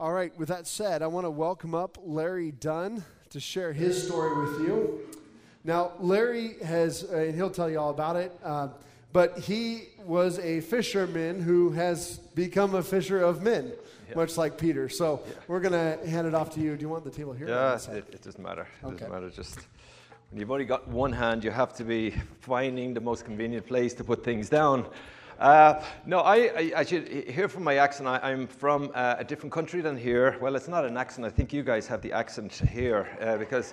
[0.00, 4.00] All right, with that said, I want to welcome up Larry Dunn to share his
[4.06, 5.00] story with you.
[5.64, 8.68] Now, Larry has, uh, and he'll tell you all about it, uh,
[9.12, 13.72] but he was a fisherman who has become a fisher of men,
[14.08, 14.14] yeah.
[14.14, 14.88] much like Peter.
[14.88, 15.34] So yeah.
[15.48, 16.76] we're going to hand it off to you.
[16.76, 17.48] Do you want the table here?
[17.48, 18.68] Yeah, it, it, doesn't matter.
[18.80, 18.94] It okay.
[18.98, 19.30] doesn't matter.
[19.30, 19.58] Just
[20.30, 23.94] when you've only got one hand, you have to be finding the most convenient place
[23.94, 24.86] to put things down.
[25.38, 28.08] Uh, no, I, should hear from my accent.
[28.08, 30.36] I, am from uh, a different country than here.
[30.40, 31.24] Well, it's not an accent.
[31.24, 33.72] I think you guys have the accent here uh, because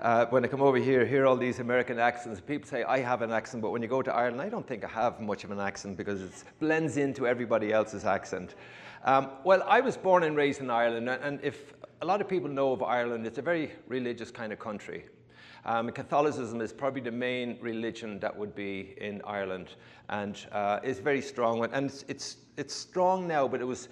[0.00, 2.40] uh, when I come over here, hear all these American accents.
[2.40, 4.82] People say I have an accent, but when you go to Ireland, I don't think
[4.82, 8.56] I have much of an accent because it blends into everybody else's accent.
[9.04, 12.50] Um, well, I was born and raised in Ireland, and if a lot of people
[12.50, 15.04] know of Ireland, it's a very religious kind of country.
[15.66, 19.68] Um, Catholicism is probably the main religion that would be in Ireland
[20.10, 21.64] and uh, is very strong.
[21.72, 23.88] And it's, it's, it's strong now, but it was,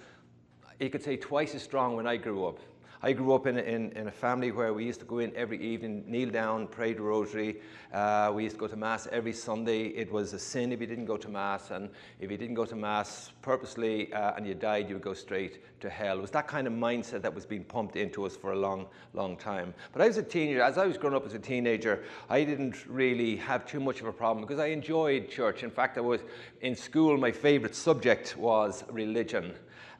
[0.79, 2.59] you could say, twice as strong when I grew up.
[3.05, 5.61] I grew up in, in, in, a family where we used to go in every
[5.61, 7.59] evening, kneel down, pray the rosary.
[7.93, 9.87] Uh, we used to go to Mass every Sunday.
[9.87, 11.89] It was a sin if you didn't go to Mass, and
[12.21, 15.81] if you didn't go to Mass purposely uh, and you died, you would go straight
[15.81, 16.17] to hell.
[16.17, 18.87] It was that kind of mindset that was being pumped into us for a long,
[19.13, 19.73] long time.
[19.91, 20.61] But I was a teenager.
[20.61, 24.07] As I was growing up as a teenager, I didn't really have too much of
[24.07, 25.63] a problem because I enjoyed church.
[25.63, 26.21] In fact, I was
[26.61, 29.55] in school, my favorite subject was religion.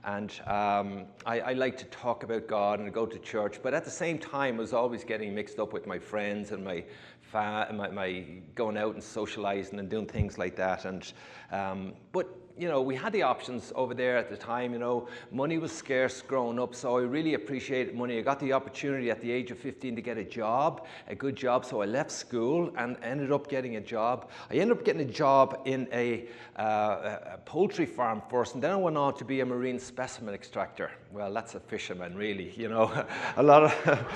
[0.05, 3.85] And um, I, I like to talk about God and go to church, but at
[3.85, 6.83] the same time, I was always getting mixed up with my friends and my,
[7.21, 10.83] fa- my, my going out and socializing and doing things like that.
[10.83, 11.13] And
[11.51, 14.73] um, but you know, we had the options over there at the time.
[14.73, 18.19] You know, money was scarce growing up, so I really appreciated money.
[18.19, 21.35] I got the opportunity at the age of 15 to get a job, a good
[21.35, 21.65] job.
[21.65, 24.29] So I left school and ended up getting a job.
[24.51, 28.71] I ended up getting a job in a, uh, a poultry farm first, and then
[28.71, 30.91] I went on to be a marine specimen extractor.
[31.11, 32.53] Well, that's a fisherman, really.
[32.55, 33.05] You know,
[33.37, 34.07] a lot of.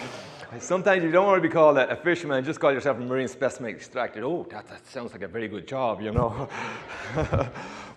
[0.60, 3.28] Sometimes you don't want to be called a, a, fisherman, just call yourself a marine
[3.28, 4.24] specimen extractor.
[4.24, 6.48] Oh, that, that sounds like a very good job, you know.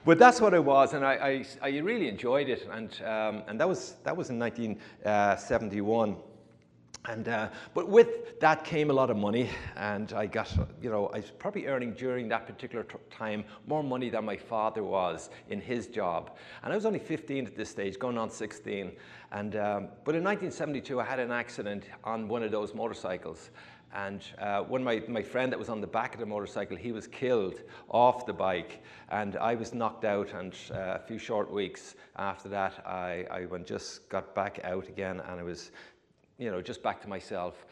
[0.04, 2.68] but that's what it was, and I, I, I really enjoyed it.
[2.70, 6.16] And, um, and that, was, that was in 1971.
[7.06, 11.06] And, uh, but with that came a lot of money, and I got, you know,
[11.08, 15.62] I was probably earning during that particular time more money than my father was in
[15.62, 16.36] his job.
[16.62, 18.92] And I was only 15 at this stage, going on 16.
[19.32, 23.50] And, um, but in 1972, I had an accident on one of those motorcycles.
[23.94, 26.76] And uh, one of my, my friend that was on the back of the motorcycle,
[26.76, 28.82] he was killed off the bike.
[29.10, 30.32] And I was knocked out.
[30.32, 34.88] And uh, a few short weeks after that, I, I went, just got back out
[34.88, 35.20] again.
[35.20, 35.72] And I was,
[36.38, 37.66] you know, just back to myself.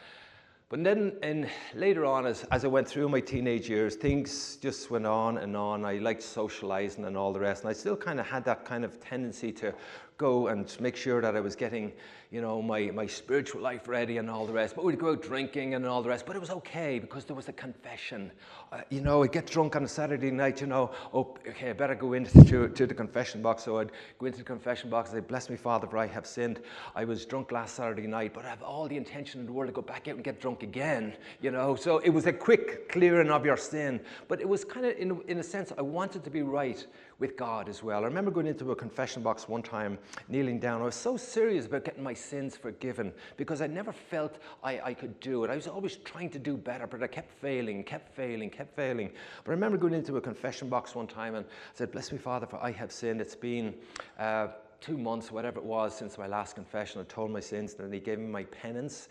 [0.69, 4.91] But then and later on, as, as I went through my teenage years, things just
[4.91, 5.83] went on and on.
[5.83, 7.63] I liked socializing and all the rest.
[7.63, 9.73] And I still kind of had that kind of tendency to
[10.17, 11.91] go and make sure that I was getting,
[12.31, 14.75] you know, my, my spiritual life ready and all the rest.
[14.75, 16.25] But we'd go out drinking and all the rest.
[16.27, 18.31] But it was okay because there was a confession.
[18.71, 21.73] Uh, you know, I'd get drunk on a Saturday night, you know, oh, okay, I
[21.73, 23.63] better go into to, the confession box.
[23.63, 26.27] So I'd go into the confession box and say, bless me, Father, for I have
[26.27, 26.59] sinned.
[26.95, 29.69] I was drunk last Saturday night, but I have all the intention in the world
[29.69, 31.75] to go back out and get drunk again, you know.
[31.75, 33.99] So it was a quick clearing of your sin.
[34.27, 36.85] But it was kind of, in, in a sense, I wanted to be right
[37.17, 38.03] with God as well.
[38.03, 39.97] I remember going into a confession box one time,
[40.27, 40.81] kneeling down.
[40.81, 44.93] I was so serious about getting my sins forgiven because I never felt I, I
[44.93, 45.49] could do it.
[45.49, 49.11] I was always trying to do better, but I kept failing, kept failing, kept failing.
[49.43, 52.45] But I remember going into a confession box one time and said, Bless me, Father,
[52.45, 53.21] for I have sinned.
[53.21, 53.75] It's been
[54.17, 54.47] uh,
[54.81, 57.01] two months, whatever it was, since my last confession.
[57.01, 59.09] I told my sins, and he gave me my penance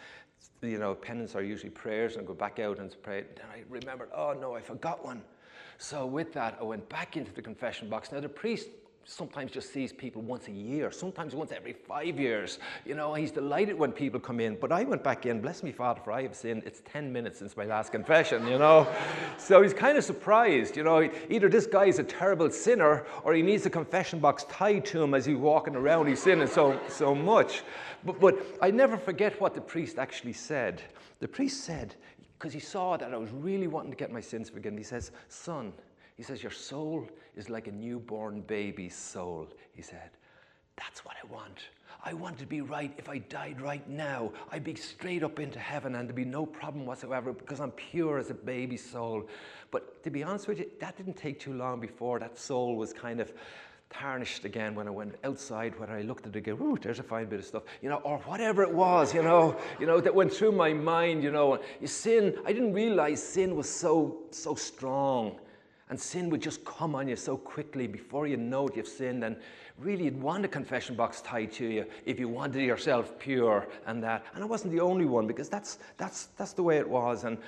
[0.62, 3.18] you know, penance are usually prayers and go back out and pray.
[3.18, 5.22] And I remembered, oh no, I forgot one.
[5.78, 8.10] So with that, I went back into the confession box.
[8.10, 8.68] Now the priest
[9.10, 12.58] sometimes just sees people once a year, sometimes once every five years.
[12.84, 14.56] You know, he's delighted when people come in.
[14.60, 16.62] But I went back in, bless me, Father, for I have sinned.
[16.66, 18.86] It's 10 minutes since my last confession, you know.
[19.38, 21.10] so he's kind of surprised, you know.
[21.30, 25.02] Either this guy is a terrible sinner or he needs a confession box tied to
[25.02, 26.06] him as he's walking around.
[26.06, 27.62] He's sinning so, so much.
[28.04, 30.82] But, but I never forget what the priest actually said.
[31.20, 31.94] The priest said,
[32.38, 34.76] because he saw that I was really wanting to get my sins forgiven.
[34.76, 35.72] He says, Son,
[36.18, 39.48] he says, Your soul is like a newborn baby's soul.
[39.72, 40.10] He said,
[40.76, 41.60] That's what I want.
[42.04, 42.92] I want to be right.
[42.98, 46.44] If I died right now, I'd be straight up into heaven and there'd be no
[46.44, 49.28] problem whatsoever because I'm pure as a baby soul.
[49.70, 52.92] But to be honest with you, that didn't take too long before that soul was
[52.92, 53.32] kind of
[53.90, 57.02] tarnished again when I went outside, when I looked at it again, ooh, there's a
[57.04, 60.14] fine bit of stuff, you know, or whatever it was, you know, you know, that
[60.14, 61.58] went through my mind, you know.
[61.84, 65.38] Sin, I didn't realize sin was so, so strong.
[65.90, 69.24] And sin would just come on you so quickly before you know it, you've sinned.
[69.24, 69.36] And
[69.78, 74.02] really, you'd want a confession box tied to you if you wanted yourself pure and
[74.02, 74.24] that.
[74.34, 77.24] And I wasn't the only one because that's, that's, that's the way it was.
[77.24, 77.38] And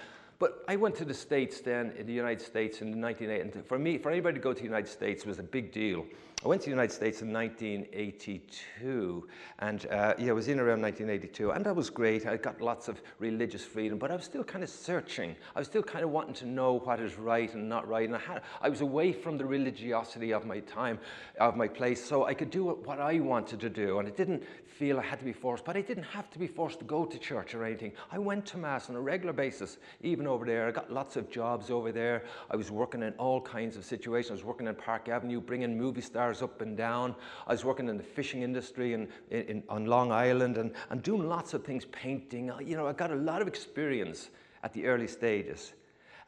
[0.40, 3.58] but I went to the States then, in the United States in 1980.
[3.58, 6.06] And for me, for anybody to go to the United States was a big deal.
[6.42, 9.28] I went to the United States in 1982,
[9.58, 12.26] and uh, yeah, I was in around 1982, and that was great.
[12.26, 15.36] I got lots of religious freedom, but I was still kind of searching.
[15.54, 18.16] I was still kind of wanting to know what is right and not right, and
[18.16, 20.98] I, had, I was away from the religiosity of my time,
[21.38, 24.42] of my place, so I could do what I wanted to do, and I didn't
[24.66, 27.04] feel I had to be forced, but I didn't have to be forced to go
[27.04, 27.92] to church or anything.
[28.10, 30.66] I went to Mass on a regular basis, even over there.
[30.66, 32.24] I got lots of jobs over there.
[32.50, 34.30] I was working in all kinds of situations.
[34.30, 37.14] I was working in Park Avenue, bringing movie stars up and down.
[37.46, 41.28] I was working in the fishing industry in, in, on Long Island and, and doing
[41.28, 42.50] lots of things, painting.
[42.64, 44.30] You know, I got a lot of experience
[44.62, 45.72] at the early stages.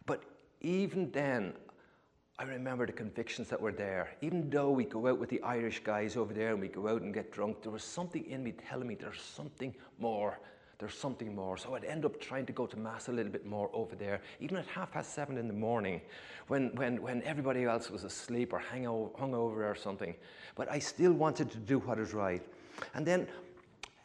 [0.07, 0.23] But
[0.61, 1.55] even then,
[2.39, 4.17] I remember the convictions that were there.
[4.21, 7.03] Even though we go out with the Irish guys over there and we go out
[7.03, 10.41] and get drunk, there was something in me telling me there's something more.
[10.83, 11.57] There's something more.
[11.57, 14.21] So I'd end up trying to go to Mass a little bit more over there,
[14.41, 16.01] even at half past seven in the morning
[16.49, 18.85] when, when, when everybody else was asleep or hung
[19.33, 20.13] over or something.
[20.57, 22.43] But I still wanted to do what is right.
[22.95, 23.29] And then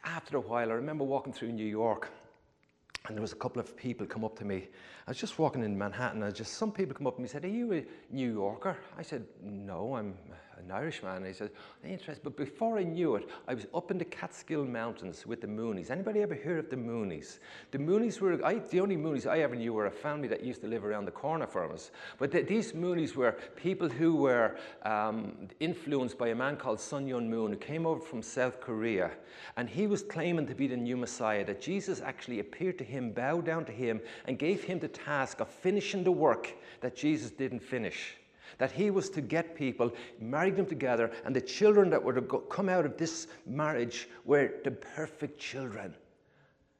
[0.04, 2.12] after a while, I remember walking through New York
[3.08, 4.68] and there was a couple of people come up to me.
[5.08, 7.30] I was just walking in Manhattan, and just some people come up to me and
[7.30, 10.12] said, "Are you a New Yorker?" I said, "No, I'm
[10.58, 11.50] an Irishman." He said,
[11.82, 15.46] "Interesting." But before I knew it, I was up in the Catskill Mountains with the
[15.46, 15.90] Moonies.
[15.90, 17.38] Anybody ever heard of the Moonies?
[17.70, 20.60] The Moonies were I, the only Moonies I ever knew were a family that used
[20.60, 21.90] to live around the corner from us.
[22.18, 27.06] But the, these Moonies were people who were um, influenced by a man called Sun
[27.06, 29.12] Myung Moon, who came over from South Korea,
[29.56, 31.46] and he was claiming to be the new Messiah.
[31.46, 35.40] That Jesus actually appeared to him, bowed down to him, and gave him the task
[35.40, 38.16] of finishing the work that Jesus didn't finish
[38.56, 42.20] that he was to get people, marry them together, and the children that were to
[42.20, 45.94] go, come out of this marriage were the perfect children.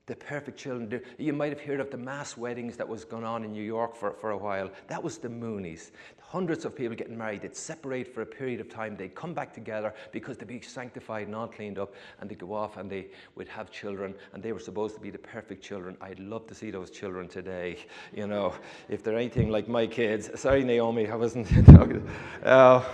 [0.09, 1.03] The perfect children.
[1.19, 3.95] You might have heard of the mass weddings that was going on in New York
[3.95, 4.71] for, for a while.
[4.89, 5.91] That was the Moonies
[6.29, 7.41] hundreds of people getting married.
[7.41, 8.97] They'd separate for a period of time.
[8.97, 12.53] They'd come back together because they'd be sanctified and all cleaned up, and they'd go
[12.53, 15.97] off and they would have children, and they were supposed to be the perfect children.
[16.03, 17.79] I'd love to see those children today.
[18.15, 18.55] You know,
[18.89, 20.31] if they're anything like my kids.
[20.39, 22.07] Sorry, Naomi, I wasn't talking.
[22.45, 22.85] Uh,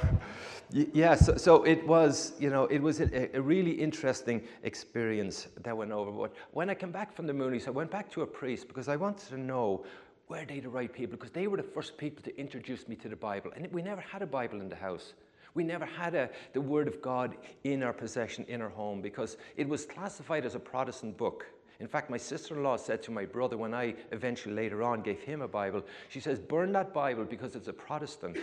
[0.70, 5.76] yeah, so, so, it was, you know, it was a, a, really interesting experience that
[5.76, 6.30] went overboard.
[6.52, 8.96] When I came back from the Moonies, I went back to a priest because I
[8.96, 9.84] wanted to know
[10.28, 11.16] were they the right people?
[11.16, 13.52] Because they were the first people to introduce me to the Bible.
[13.54, 15.12] And we never had a Bible in the house.
[15.52, 19.36] We never had a, the Word of God in our possession, in our home, because
[19.56, 21.46] it was classified as a Protestant book.
[21.78, 25.02] In fact, my sister in law said to my brother when I eventually later on
[25.02, 28.38] gave him a Bible, she says, Burn that Bible because it's a Protestant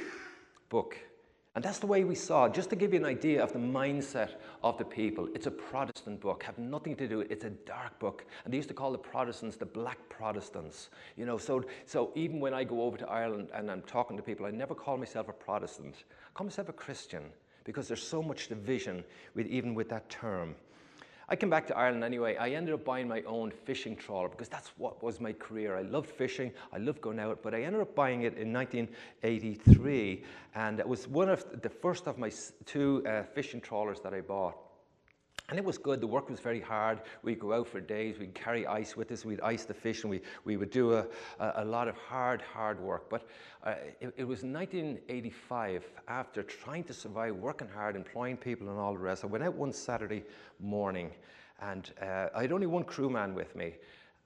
[0.69, 0.97] book.
[1.53, 2.48] And that's the way we saw.
[2.48, 6.21] Just to give you an idea of the mindset of the people, it's a Protestant
[6.21, 7.21] book, have nothing to do.
[7.21, 8.25] It's a dark book.
[8.45, 10.89] And they used to call the Protestants the black Protestants.
[11.18, 14.24] You know, so, so even when I go over to Ireland and I'm talking to
[14.24, 16.06] people, I never call myself a Protestant.
[16.09, 17.24] I call myself a Christian
[17.65, 19.03] because there's so much division
[19.36, 20.56] with even with that term.
[21.31, 22.35] I came back to Ireland anyway.
[22.35, 25.77] I ended up buying my own fishing trawler because that's what was my career.
[25.77, 30.25] I loved fishing, I loved going out, but I ended up buying it in 1983,
[30.55, 32.29] and it was one of the first of my
[32.65, 34.57] two uh, fishing trawlers that I bought.
[35.51, 36.00] And it was good.
[36.00, 37.01] The work was very hard.
[37.24, 38.18] We'd go out for days.
[38.18, 39.25] We'd carry ice with us.
[39.25, 41.05] We'd ice the fish, and we, we would do a,
[41.39, 43.10] a, lot of hard, hard work.
[43.10, 43.27] But
[43.65, 48.93] uh, it, it, was 1985, after trying to survive, working hard, employing people, and all
[48.93, 49.25] the rest.
[49.25, 50.24] I went out one Saturday
[50.62, 51.12] morning,
[51.62, 53.74] and uh, I had only one crewman with me.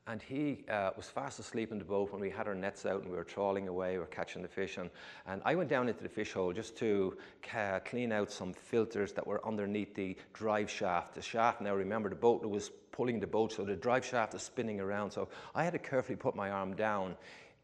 [0.08, 3.02] And he uh, was fast asleep in the boat when we had our nets out
[3.02, 4.78] and we were trawling away, we were catching the fish.
[4.78, 4.92] And,
[5.26, 9.14] and I went down into the fish hole just to ca- clean out some filters
[9.14, 11.16] that were underneath the drive shaft.
[11.16, 14.44] The shaft, now remember, the boat was pulling the boat, so the drive shaft is
[14.44, 15.10] spinning around.
[15.10, 17.16] So I had to carefully put my arm down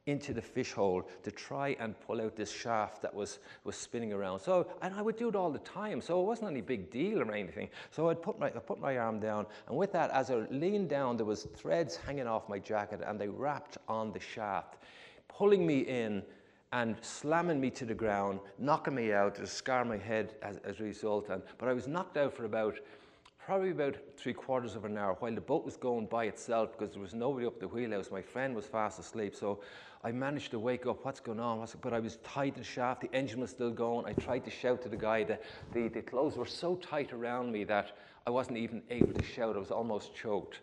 [0.07, 4.11] into the fish hole to try and pull out this shaft that was, was spinning
[4.11, 4.39] around.
[4.39, 7.21] So, and I would do it all the time, so it wasn't any big deal
[7.21, 7.69] or anything.
[7.91, 10.89] So I'd put my, I put my arm down, and with that, as I leaned
[10.89, 14.77] down, there was threads hanging off my jacket, and they wrapped on the shaft,
[15.27, 16.23] pulling me in
[16.73, 20.79] and slamming me to the ground, knocking me out, to scar my head as, as
[20.79, 21.29] a result.
[21.29, 22.79] And, but I was knocked out for about
[23.51, 26.93] probably about three quarters of an hour while the boat was going by itself because
[26.93, 28.09] there was nobody up the wheelhouse.
[28.09, 29.59] My friend was fast asleep, so
[30.05, 31.03] I managed to wake up.
[31.03, 31.59] What's going on?
[31.59, 33.01] What's, but I was tied to the shaft.
[33.01, 34.05] The engine was still going.
[34.05, 35.25] I tried to shout to the guy.
[35.25, 35.37] The,
[35.73, 39.57] the, the clothes were so tight around me that I wasn't even able to shout.
[39.57, 40.61] I was almost choked.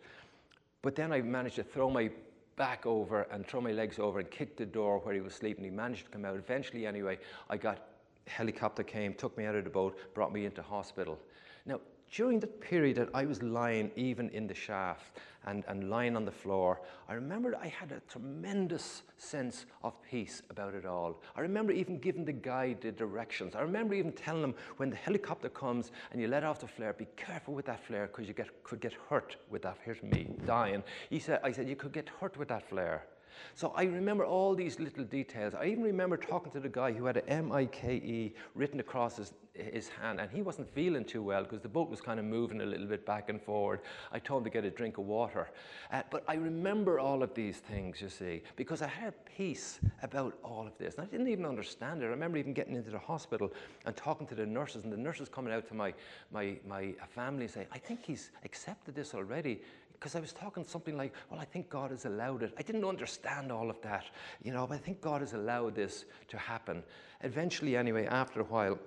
[0.81, 2.11] But then I managed to throw my
[2.57, 5.63] back over and throw my legs over and kick the door where he was sleeping.
[5.63, 6.37] He managed to come out.
[6.37, 7.19] Eventually, anyway,
[7.51, 7.87] I got
[8.27, 11.19] helicopter came, took me out of the boat, brought me into hospital.
[11.67, 11.81] Now,
[12.11, 16.25] during the period that I was lying even in the shaft and, and lying on
[16.25, 21.21] the floor, I remember I had a tremendous sense of peace about it all.
[21.37, 23.55] I remember even giving the guide the directions.
[23.55, 26.93] I remember even telling him when the helicopter comes and you let off the flare,
[26.93, 29.79] be careful with that flare because you get, could get hurt with that.
[29.85, 30.83] Here's me dying.
[31.11, 33.05] He said, I said, you could get hurt with that flare.
[33.55, 35.55] So I remember all these little details.
[35.55, 39.89] I even remember talking to the guy who had a M-I-K-E written across his, his
[39.89, 42.67] hand, and he wasn't feeling too well because the boat was kind of moving a
[42.67, 43.81] little bit back and forward.
[44.13, 45.49] I told him to get a drink of water.
[45.93, 50.39] Uh, but I remember all of these things, you see, because I had peace about
[50.43, 50.95] all of this.
[50.95, 52.07] And I didn't even understand it.
[52.07, 53.53] I remember even getting into the hospital
[53.87, 55.93] and talking to the nurses, and the nurses coming out to my,
[56.33, 59.61] my, my family and saying, I think he's accepted this already
[59.99, 62.55] because I was talking something like, well, I think God has allowed it.
[62.57, 64.05] I didn't understand all of that,
[64.43, 66.83] you know, but I think God has allowed this to happen.
[67.23, 68.79] Eventually, anyway, after a while,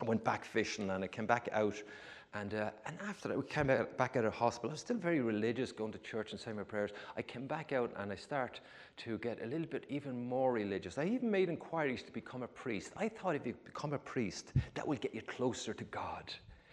[0.00, 1.82] I went back fishing and I came back out.
[2.32, 4.70] And, uh, and after that, we came back out of hospital.
[4.70, 6.92] I was still very religious, going to church and saying my prayers.
[7.16, 8.60] I came back out and I start
[8.98, 10.96] to get a little bit even more religious.
[10.96, 12.92] I even made inquiries to become a priest.
[12.96, 16.32] I thought if you become a priest, that will get you closer to God.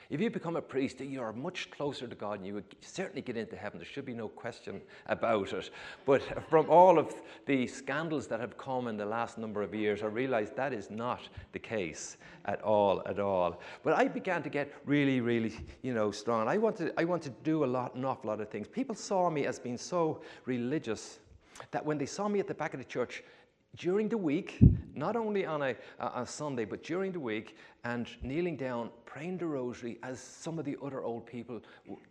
[0.10, 3.22] If you become a priest, you are much closer to God and you would certainly
[3.22, 3.80] get into heaven.
[3.80, 5.70] There should be no question about it.
[6.06, 7.14] But from all of
[7.46, 10.90] the scandals that have come in the last number of years, I realized that is
[10.90, 13.60] not the case at all, at all.
[13.84, 16.48] But I began to get really, really, you know, strong.
[16.48, 18.68] I wanted, I wanted to do a lot, an awful lot of things.
[18.68, 21.20] People saw me as being so religious
[21.72, 23.24] that when they saw me at the back of the church,
[23.76, 24.58] during the week,
[24.96, 29.46] not only on a, a, Sunday, but during the week, and kneeling down, praying the
[29.46, 31.62] rosary, as some of the other old people,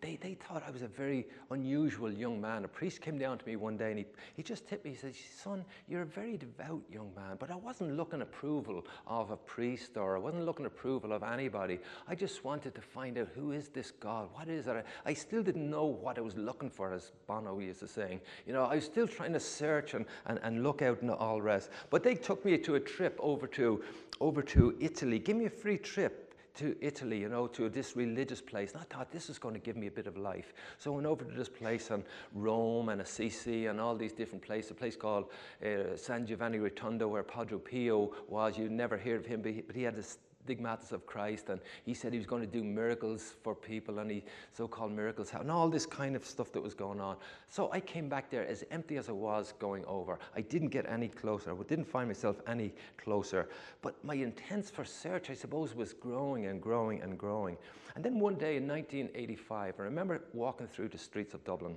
[0.01, 2.65] they, they thought I was a very unusual young man.
[2.65, 4.93] A priest came down to me one day and he, he just tipped me.
[4.93, 7.37] He said, Son, you're a very devout young man.
[7.39, 11.79] But I wasn't looking approval of a priest or I wasn't looking approval of anybody.
[12.09, 14.31] I just wanted to find out who is this God?
[14.33, 14.85] What is it?
[15.05, 18.23] I, I still didn't know what I was looking for, as Bono used to saying.
[18.47, 21.43] You know, I was still trying to search and, and, and look out and all
[21.43, 21.69] rest.
[21.91, 23.85] But they took me to a trip over to,
[24.19, 25.19] over to Italy.
[25.19, 26.26] Give me a free trip
[26.57, 28.73] to Italy, you know, to this religious place.
[28.73, 30.53] And I thought this is going to give me a bit of life.
[30.79, 32.03] So I went over to this place in
[32.35, 35.27] Rome and Assisi and all these different places, a place called
[35.65, 38.59] uh, San Giovanni Rotondo where Padre Pio was.
[38.59, 41.61] You'd never hear of him, but he, but he had this stigmatas of Christ, and
[41.85, 45.51] he said he was going to do miracles for people, and he so-called miracles, and
[45.51, 47.17] all this kind of stuff that was going on.
[47.49, 50.19] So I came back there as empty as I was going over.
[50.35, 51.53] I didn't get any closer.
[51.53, 53.49] I didn't find myself any closer.
[53.83, 57.57] But my intense for search, I suppose, was growing and growing and growing.
[57.95, 61.77] And then one day in 1985, I remember walking through the streets of Dublin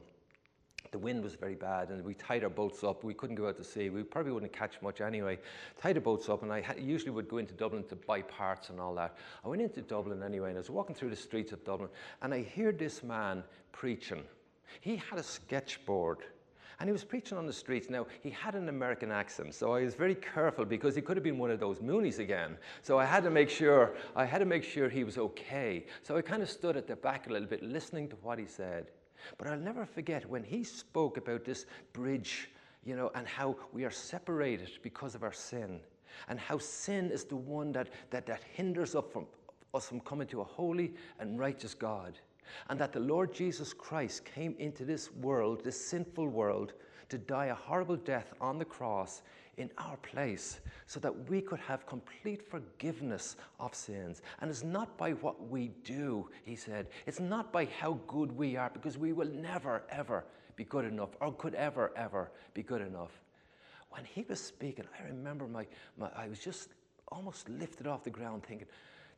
[0.92, 3.04] the wind was very bad and we tied our boats up.
[3.04, 3.90] We couldn't go out to sea.
[3.90, 5.38] We probably wouldn't catch much anyway.
[5.80, 8.80] Tied the boats up and I usually would go into Dublin to buy parts and
[8.80, 9.16] all that.
[9.46, 11.90] I went into Dublin anyway and I was walking through the streets of Dublin
[12.22, 14.24] and I heard this man preaching.
[14.82, 16.20] He had a sketchboard
[16.80, 17.90] and he was preaching on the streets.
[17.90, 21.26] Now, he had an American accent, so I was very careful because he could have
[21.26, 22.58] been one of those Moonies again.
[22.84, 25.86] So I had to make sure, I had to make sure he was okay.
[26.04, 28.46] So I kind of stood at the back a little bit, listening to what he
[28.46, 28.88] said.
[29.38, 32.50] But I'll never forget when he spoke about this bridge,
[32.84, 35.80] you know, and how we are separated because of our sin,
[36.28, 39.26] and how sin is the one that, that, that hinders us from,
[39.74, 42.20] us from coming to a holy and righteous God.
[42.70, 46.74] And that the Lord Jesus Christ came into this world, this sinful world,
[47.10, 49.22] to die a horrible death on the cross
[49.60, 54.22] in our place so that we could have complete forgiveness of sins.
[54.42, 56.88] And it's not by what we do, he said.
[57.06, 60.26] It's not by how good we are, because we will never, ever
[60.56, 63.12] be good enough or could ever, ever be good enough.
[63.92, 66.70] When he was speaking, I remember my, my I was just
[67.10, 68.68] almost lifted off the ground thinking,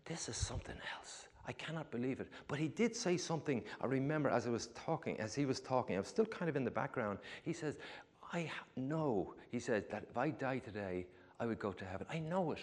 [0.05, 1.27] this is something else.
[1.47, 2.27] I cannot believe it.
[2.47, 5.95] But he did say something, I remember as I was talking, as he was talking,
[5.95, 7.19] I was still kind of in the background.
[7.43, 7.77] He says,
[8.33, 11.05] I know, he says, that if I die today,
[11.39, 12.07] I would go to heaven.
[12.09, 12.59] I know it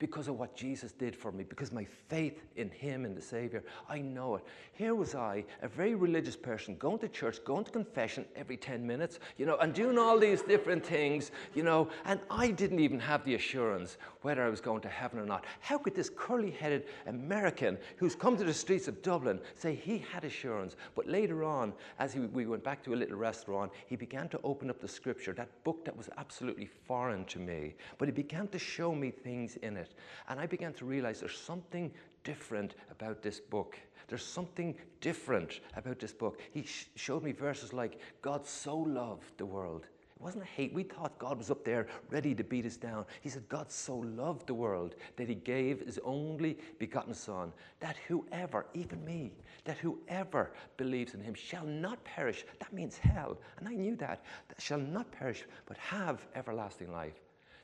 [0.00, 3.62] because of what Jesus did for me, because my faith in Him and the Savior.
[3.88, 4.44] I know it.
[4.72, 8.84] Here was I, a very religious person, going to church, going to confession every 10
[8.84, 12.98] minutes, you know, and doing all these different things, you know, and I didn't even
[12.98, 15.44] have the assurance whether I was going to heaven or not.
[15.60, 19.98] How could this curly headed American who's come to the streets of Dublin say he
[20.12, 20.76] had assurance?
[20.96, 24.40] But later on, as he, we went back to a little restaurant, he began to
[24.44, 28.48] open up the scripture, that book that was absolutely foreign to me, but he began
[28.48, 29.89] to show me things in it.
[30.28, 31.90] And I began to realize there's something
[32.24, 33.78] different about this book.
[34.08, 36.40] There's something different about this book.
[36.52, 39.86] He sh- showed me verses like, God so loved the world
[40.20, 40.74] it wasn't hate.
[40.74, 43.06] We thought God was up there ready to beat us down.
[43.22, 47.96] He said, God so loved the world that he gave his only begotten Son, that
[48.06, 49.32] whoever, even me,
[49.64, 52.44] that whoever believes in him shall not perish.
[52.58, 53.38] That means hell.
[53.56, 54.22] And I knew that.
[54.48, 57.14] that shall not perish, but have everlasting life.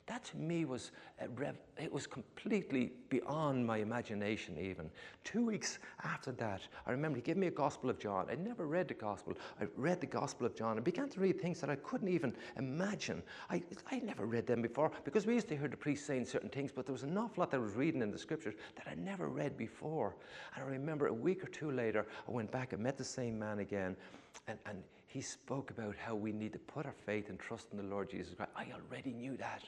[0.07, 4.89] That to me was, uh, rev- it was completely beyond my imagination even.
[5.25, 8.25] Two weeks after that, I remember he gave me a Gospel of John.
[8.29, 9.33] I'd never read the Gospel.
[9.59, 12.33] I read the Gospel of John and began to read things that I couldn't even
[12.55, 13.21] imagine.
[13.49, 13.61] I,
[13.91, 16.71] I never read them before because we used to hear the priest saying certain things,
[16.71, 18.95] but there was an awful lot that I was reading in the scriptures that I
[18.95, 20.15] never read before.
[20.55, 23.37] And I remember a week or two later, I went back and met the same
[23.37, 23.97] man again,
[24.47, 27.77] and, and he spoke about how we need to put our faith and trust in
[27.77, 28.51] the Lord Jesus Christ.
[28.55, 29.63] I already knew that.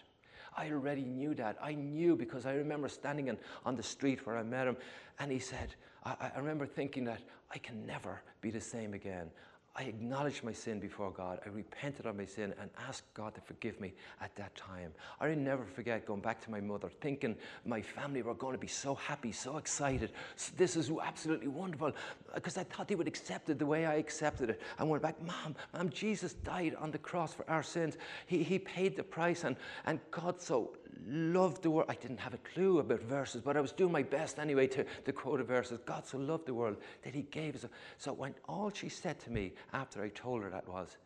[0.60, 1.58] I already knew that.
[1.62, 4.76] I knew because I remember standing in, on the street where I met him,
[5.18, 5.74] and he said,
[6.04, 9.32] I, I remember thinking that I can never be the same again.
[9.76, 11.40] I acknowledged my sin before God.
[11.46, 14.92] I repented of my sin and asked God to forgive me at that time.
[15.22, 17.36] I never forget going back to my mother, thinking
[17.66, 20.12] my family were going to be so happy, so excited.
[20.58, 21.94] This is absolutely wonderful
[22.34, 24.62] because I thought they would accept it the way I accepted it.
[24.78, 27.98] I went back, Mom, Mom, Jesus died on the cross for our sins.
[28.26, 30.72] He, he paid the price, and, and God so
[31.08, 31.90] loved the world.
[31.90, 34.86] I didn't have a clue about verses, but I was doing my best anyway to,
[35.06, 35.80] to quote a verses.
[35.86, 37.66] God so loved the world that he gave us.
[37.98, 40.98] So when all she said to me after I told her that was,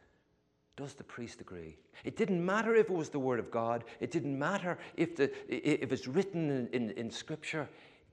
[0.75, 1.77] does the priest agree?
[2.03, 3.83] It didn't matter if it was the word of God.
[3.99, 7.69] It didn't matter if, the, if it's written in, in, in scripture.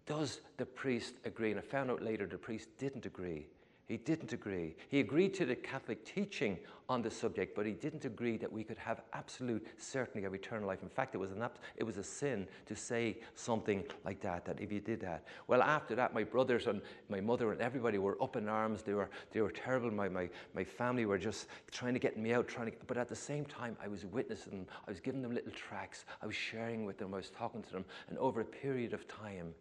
[0.07, 1.50] Does the priest agree?
[1.50, 3.47] And I found out later the priest didn't agree.
[3.90, 4.76] He didn't agree.
[4.88, 6.56] He agreed to the Catholic teaching
[6.88, 10.68] on the subject, but he didn't agree that we could have absolute certainty of eternal
[10.68, 10.85] life.
[10.85, 11.44] In fact, it was, an,
[11.75, 15.25] it was a sin to say something like that, that if you did that.
[15.49, 18.85] Well, after that, my brothers and my mother and everybody were up in arms.
[18.85, 19.90] They were, they were terrible.
[19.90, 23.09] My, my, my family were just trying to get me out, trying to, but at
[23.09, 24.66] the same time, I was witnessing them.
[24.87, 26.04] I was giving them little tracts.
[26.23, 27.12] I was sharing with them.
[27.12, 27.85] I was talking to them.
[28.09, 29.52] And over a period of time,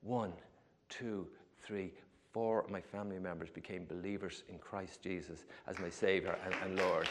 [0.00, 0.32] one,
[0.88, 1.26] two,
[1.64, 1.92] three,
[2.34, 6.76] four of my family members became believers in Christ Jesus as my Savior and, and,
[6.76, 7.08] Lord.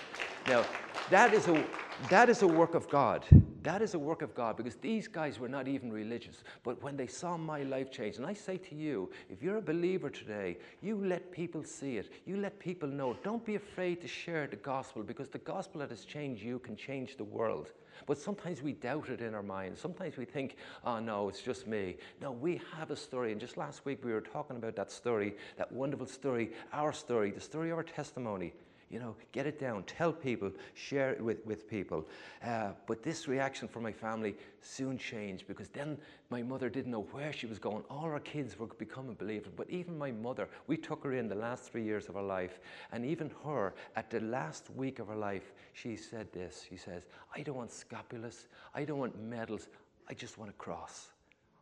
[0.49, 0.65] Now,
[1.09, 1.63] that is, a,
[2.09, 3.25] that is a work of God.
[3.63, 6.43] That is a work of God because these guys were not even religious.
[6.63, 9.61] But when they saw my life change, and I say to you, if you're a
[9.61, 12.11] believer today, you let people see it.
[12.25, 13.15] You let people know.
[13.23, 16.75] Don't be afraid to share the gospel because the gospel that has changed you can
[16.75, 17.69] change the world.
[18.05, 19.79] But sometimes we doubt it in our minds.
[19.79, 21.97] Sometimes we think, oh no, it's just me.
[22.21, 23.31] No, we have a story.
[23.31, 27.31] And just last week we were talking about that story, that wonderful story, our story,
[27.31, 28.53] the story of our testimony.
[28.93, 32.05] You know, get it down, tell people, share it with, with people.
[32.45, 35.97] Uh, but this reaction from my family soon changed because then
[36.29, 37.83] my mother didn't know where she was going.
[37.89, 41.33] All our kids were becoming believers, but even my mother, we took her in the
[41.33, 42.59] last three years of her life,
[42.91, 46.63] and even her, at the last week of her life, she said this.
[46.69, 47.01] She says,
[47.35, 49.69] I don't want scapulars, I don't want medals,
[50.07, 51.07] I just want a cross.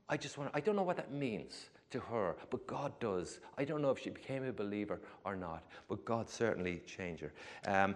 [0.09, 3.39] I just want, I don't know what that means to her, but God does.
[3.57, 7.33] I don't know if she became a believer or not, but God certainly changed her.
[7.65, 7.95] Um,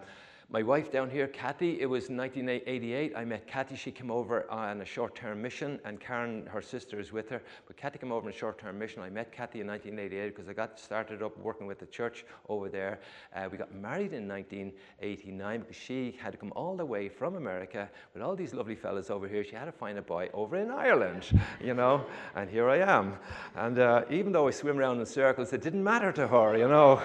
[0.49, 3.13] my wife down here, Kathy, it was 1988.
[3.15, 3.75] I met Kathy.
[3.75, 7.41] She came over on a short term mission, and Karen, her sister, is with her.
[7.65, 9.01] But Kathy came over on a short term mission.
[9.01, 12.69] I met Kathy in 1988 because I got started up working with the church over
[12.69, 12.99] there.
[13.36, 17.36] Uh, we got married in 1989 because she had to come all the way from
[17.36, 19.43] America with all these lovely fellas over here.
[19.43, 21.27] She had to find a boy over in Ireland,
[21.60, 22.05] you know,
[22.36, 23.17] and here I am.
[23.55, 26.67] And uh, even though I swim around in circles, it didn't matter to her, you
[26.67, 27.01] know.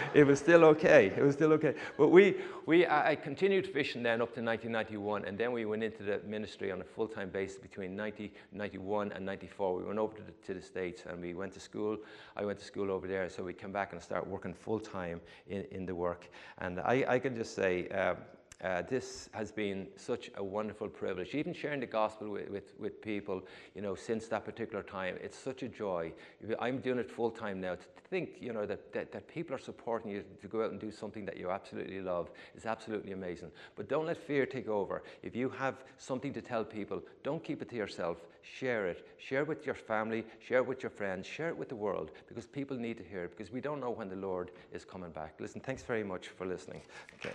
[0.14, 1.12] it was still okay.
[1.16, 1.74] It was still okay.
[1.96, 2.34] But we,
[2.66, 6.20] we I, I, continued fishing then up to 1991, and then we went into the
[6.26, 9.76] ministry on a full-time basis between 1991 and 94.
[9.76, 11.96] We went over to the, to the, States, and we went to school.
[12.36, 15.64] I went to school over there, so we came back and started working full-time in,
[15.70, 16.28] in the work.
[16.58, 18.14] And I, I can just say, uh,
[18.62, 21.34] uh, this has been such a wonderful privilege.
[21.34, 23.42] Even sharing the gospel with, with, with, people,
[23.74, 26.12] you know, since that particular time, it's such a joy.
[26.58, 27.76] I'm doing it full time now.
[27.76, 30.80] To think, you know, that, that, that people are supporting you to go out and
[30.80, 33.50] do something that you absolutely love is absolutely amazing.
[33.76, 35.02] But don't let fear take over.
[35.22, 38.18] If you have something to tell people, don't keep it to yourself.
[38.42, 39.06] Share it.
[39.18, 40.24] Share it with your family.
[40.38, 41.26] Share it with your friends.
[41.26, 43.90] Share it with the world because people need to hear it because we don't know
[43.90, 45.34] when the Lord is coming back.
[45.38, 46.82] Listen, thanks very much for listening.
[47.14, 47.34] Okay.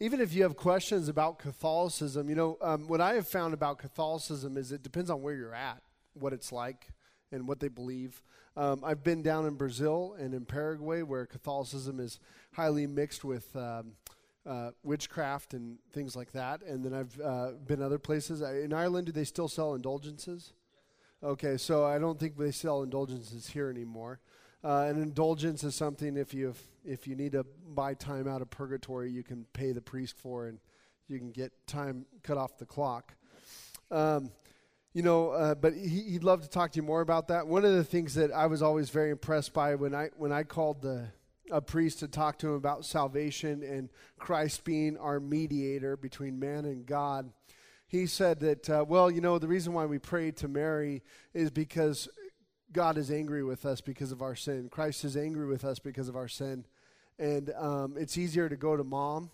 [0.00, 3.78] Even if you have questions about Catholicism, you know, um, what I have found about
[3.78, 5.82] Catholicism is it depends on where you're at,
[6.14, 6.88] what it's like,
[7.30, 8.22] and what they believe.
[8.56, 12.18] Um, I've been down in Brazil and in Paraguay where Catholicism is
[12.52, 13.92] highly mixed with um,
[14.46, 16.62] uh, witchcraft and things like that.
[16.62, 18.40] And then I've uh, been other places.
[18.40, 20.54] In Ireland, do they still sell indulgences?
[21.22, 24.20] Okay, so I don't think they sell indulgences here anymore.
[24.62, 28.50] Uh, an indulgence is something if you if you need to buy time out of
[28.50, 30.58] purgatory, you can pay the priest for, and
[31.08, 33.14] you can get time cut off the clock.
[33.90, 34.30] Um,
[34.92, 37.46] you know, uh, but he, would love to talk to you more about that.
[37.46, 40.42] One of the things that I was always very impressed by when I when I
[40.42, 41.08] called the
[41.50, 46.64] a priest to talk to him about salvation and Christ being our mediator between man
[46.64, 47.32] and God.
[47.88, 51.02] He said that, uh, well, you know, the reason why we pray to Mary
[51.34, 52.08] is because
[52.72, 54.68] God is angry with us because of our sin.
[54.70, 56.64] Christ is angry with us because of our sin.
[57.18, 59.30] And um, it's easier to go to mom,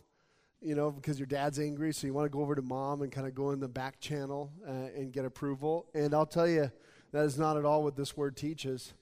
[0.60, 1.92] you know, because your dad's angry.
[1.92, 4.00] So you want to go over to mom and kind of go in the back
[4.00, 5.86] channel uh, and get approval.
[5.94, 6.70] And I'll tell you,
[7.12, 8.94] that is not at all what this word teaches.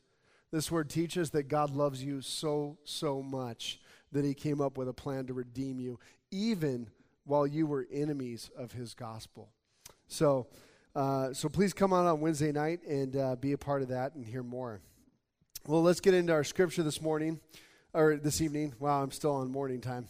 [0.50, 3.80] This word teaches that God loves you so, so much
[4.12, 5.98] that he came up with a plan to redeem you,
[6.30, 6.88] even
[7.24, 9.48] while you were enemies of his gospel.
[10.06, 10.46] So,
[10.94, 14.14] uh, so please come on on Wednesday night and uh, be a part of that
[14.14, 14.80] and hear more.
[15.66, 17.40] Well, let's get into our scripture this morning
[17.92, 18.74] or this evening.
[18.78, 20.06] Wow, I'm still on morning time.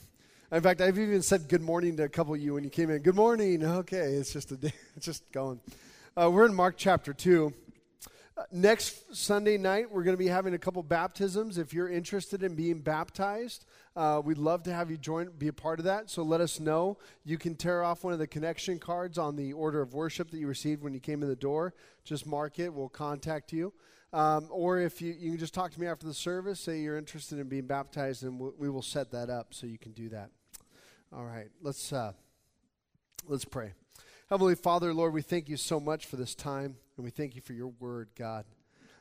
[0.53, 2.91] In fact, I've even said good morning to a couple of you when you came
[2.91, 2.99] in.
[3.03, 3.65] Good morning.
[3.65, 4.73] Okay, it's just a day.
[4.95, 5.61] It's just going.
[6.21, 7.55] Uh, we're in Mark chapter two.
[8.37, 11.57] Uh, next Sunday night, we're going to be having a couple baptisms.
[11.57, 13.65] If you're interested in being baptized,
[13.97, 16.11] uh, we'd love to have you join, be a part of that.
[16.11, 16.99] So let us know.
[17.25, 20.39] You can tear off one of the connection cards on the order of worship that
[20.39, 21.75] you received when you came in the door.
[22.05, 22.73] Just mark it.
[22.73, 23.73] We'll contact you.
[24.13, 26.97] Um, or if you, you can just talk to me after the service, say you're
[26.97, 30.31] interested in being baptized, and we will set that up so you can do that.
[31.13, 32.13] All right, let's uh,
[33.27, 33.73] let's pray.
[34.31, 37.41] Heavenly Father, Lord, we thank you so much for this time, and we thank you
[37.41, 38.45] for your word, God.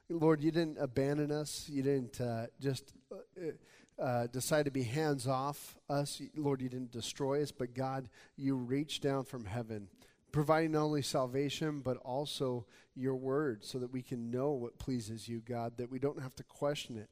[0.10, 1.68] Lord, you didn't abandon us.
[1.70, 3.52] You didn't uh, just uh,
[4.00, 6.22] uh, decide to be hands off us.
[6.36, 9.88] Lord, you didn't destroy us, but God, you reached down from heaven,
[10.32, 15.28] providing not only salvation, but also your word so that we can know what pleases
[15.28, 17.10] you, God, that we don't have to question it.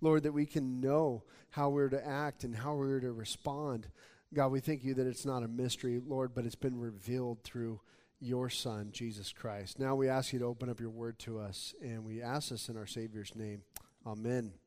[0.00, 3.88] Lord, that we can know how we're to act and how we're to respond.
[4.34, 7.80] God, we thank you that it's not a mystery, Lord, but it's been revealed through
[8.20, 9.78] your Son, Jesus Christ.
[9.78, 12.68] Now we ask you to open up your word to us, and we ask this
[12.68, 13.62] in our Savior's name.
[14.06, 14.61] Amen.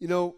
[0.00, 0.36] You know,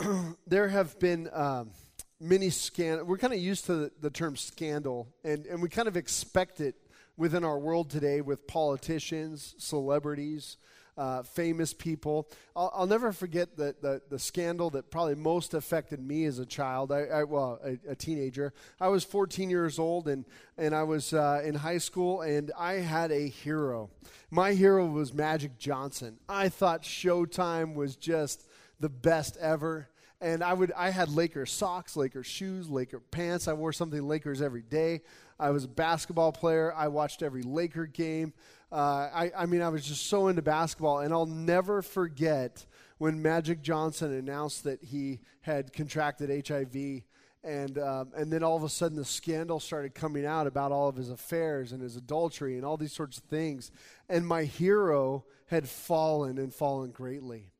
[0.48, 1.70] there have been um,
[2.18, 3.08] many scandals.
[3.08, 6.60] We're kind of used to the, the term scandal, and, and we kind of expect
[6.60, 6.74] it
[7.16, 10.56] within our world today with politicians, celebrities,
[10.98, 12.28] uh, famous people.
[12.56, 16.46] I'll, I'll, never forget the, the, the, scandal that probably most affected me as a
[16.46, 18.52] child, I, I well, a, a, teenager.
[18.80, 20.24] I was 14 years old, and,
[20.58, 23.90] and I was uh, in high school, and I had a hero.
[24.32, 26.18] My hero was Magic Johnson.
[26.28, 28.44] I thought Showtime was just
[28.80, 29.88] the best ever.
[30.20, 33.48] And I would I had Lakers socks, Lakers shoes, Laker pants.
[33.48, 35.02] I wore something Lakers every day.
[35.38, 36.72] I was a basketball player.
[36.74, 38.32] I watched every Laker game.
[38.70, 41.00] Uh, I, I mean, I was just so into basketball.
[41.00, 42.64] And I'll never forget
[42.98, 47.02] when Magic Johnson announced that he had contracted HIV.
[47.42, 50.88] And, um, and then all of a sudden, the scandal started coming out about all
[50.88, 53.70] of his affairs and his adultery and all these sorts of things.
[54.08, 57.53] And my hero had fallen and fallen greatly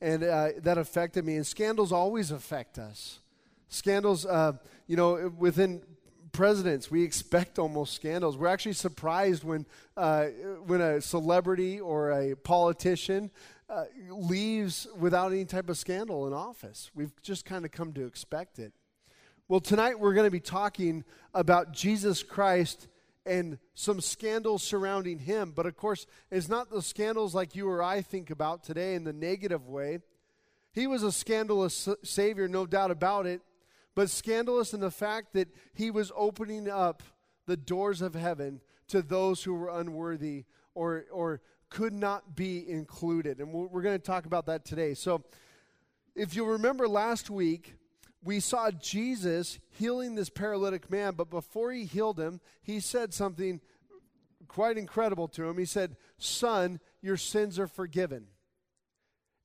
[0.00, 1.36] and uh, that affected me.
[1.36, 3.20] And scandals always affect us.
[3.68, 4.52] Scandals, uh,
[4.86, 5.82] you know, within
[6.32, 8.36] presidents, we expect almost scandals.
[8.36, 10.26] We're actually surprised when uh,
[10.66, 13.30] when a celebrity or a politician
[13.68, 16.90] uh, leaves without any type of scandal in office.
[16.94, 18.72] We've just kind of come to expect it.
[19.48, 22.88] Well, tonight we're going to be talking about Jesus Christ
[23.26, 25.52] and some scandals surrounding him.
[25.54, 29.04] But of course, it's not the scandals like you or I think about today in
[29.04, 30.00] the negative way.
[30.72, 33.42] He was a scandalous Savior, no doubt about it,
[33.94, 37.02] but scandalous in the fact that he was opening up
[37.46, 43.40] the doors of heaven to those who were unworthy or, or could not be included.
[43.40, 44.94] And we're going to talk about that today.
[44.94, 45.22] So,
[46.16, 47.74] if you remember last week,
[48.22, 53.60] we saw Jesus healing this paralytic man, but before he healed him, he said something
[54.46, 55.56] quite incredible to him.
[55.58, 58.26] He said, Son, your sins are forgiven.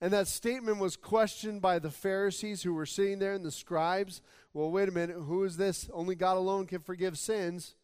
[0.01, 4.21] And that statement was questioned by the Pharisees who were sitting there and the scribes.
[4.53, 5.89] Well, wait a minute, who is this?
[5.93, 7.75] Only God alone can forgive sins.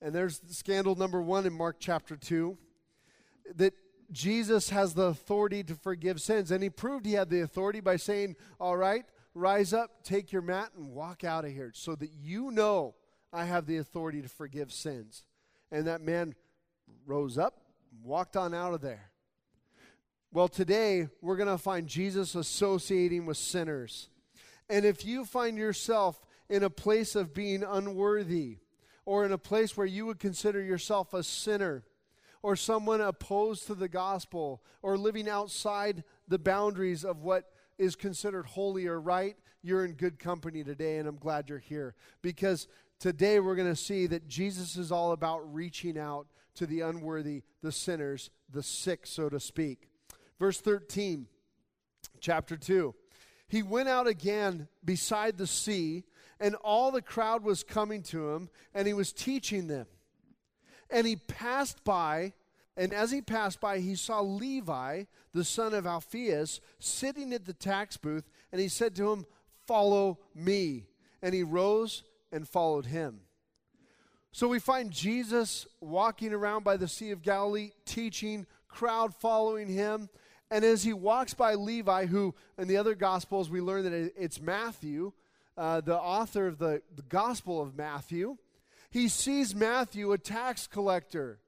[0.00, 2.56] And there's scandal number one in Mark chapter 2
[3.56, 3.74] that
[4.10, 6.50] Jesus has the authority to forgive sins.
[6.50, 9.04] And he proved he had the authority by saying, All right,
[9.36, 12.94] rise up, take your mat, and walk out of here so that you know
[13.32, 15.24] I have the authority to forgive sins.
[15.70, 16.34] And that man
[17.04, 17.60] rose up,
[18.02, 19.10] walked on out of there.
[20.32, 24.08] Well, today we're going to find Jesus associating with sinners.
[24.68, 28.58] And if you find yourself in a place of being unworthy,
[29.04, 31.84] or in a place where you would consider yourself a sinner,
[32.42, 38.46] or someone opposed to the gospel, or living outside the boundaries of what is considered
[38.46, 41.94] holy or right, you're in good company today, and I'm glad you're here.
[42.22, 46.80] Because today we're going to see that Jesus is all about reaching out to the
[46.80, 49.88] unworthy, the sinners, the sick, so to speak.
[50.38, 51.26] Verse 13,
[52.20, 52.94] chapter 2.
[53.48, 56.04] He went out again beside the sea,
[56.40, 59.86] and all the crowd was coming to him, and he was teaching them.
[60.90, 62.34] And he passed by,
[62.76, 67.54] and as he passed by, he saw Levi, the son of Alphaeus, sitting at the
[67.54, 69.26] tax booth, and he said to him,
[69.66, 70.86] Follow me.
[71.22, 73.20] And he rose and followed him.
[74.30, 80.10] So we find Jesus walking around by the Sea of Galilee, teaching, crowd following him.
[80.50, 84.40] And as he walks by Levi, who in the other Gospels we learn that it's
[84.40, 85.12] Matthew,
[85.56, 88.36] uh, the author of the, the Gospel of Matthew,
[88.90, 91.40] he sees Matthew, a tax collector.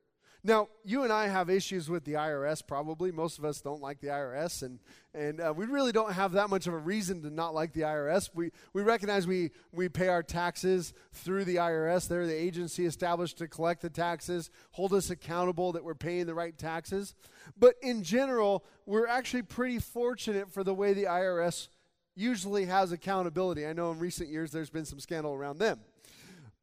[0.44, 3.11] Now, you and I have issues with the IRS, probably.
[3.11, 4.79] Most of us don't like the IRS, and,
[5.12, 7.81] and uh, we really don't have that much of a reason to not like the
[7.81, 8.31] IRS.
[8.33, 12.07] We, we recognize we, we pay our taxes through the IRS.
[12.07, 16.35] They're the agency established to collect the taxes, hold us accountable that we're paying the
[16.35, 17.16] right taxes.
[17.59, 21.66] But in general, we're actually pretty fortunate for the way the IRS
[22.14, 23.66] usually has accountability.
[23.66, 25.81] I know in recent years there's been some scandal around them.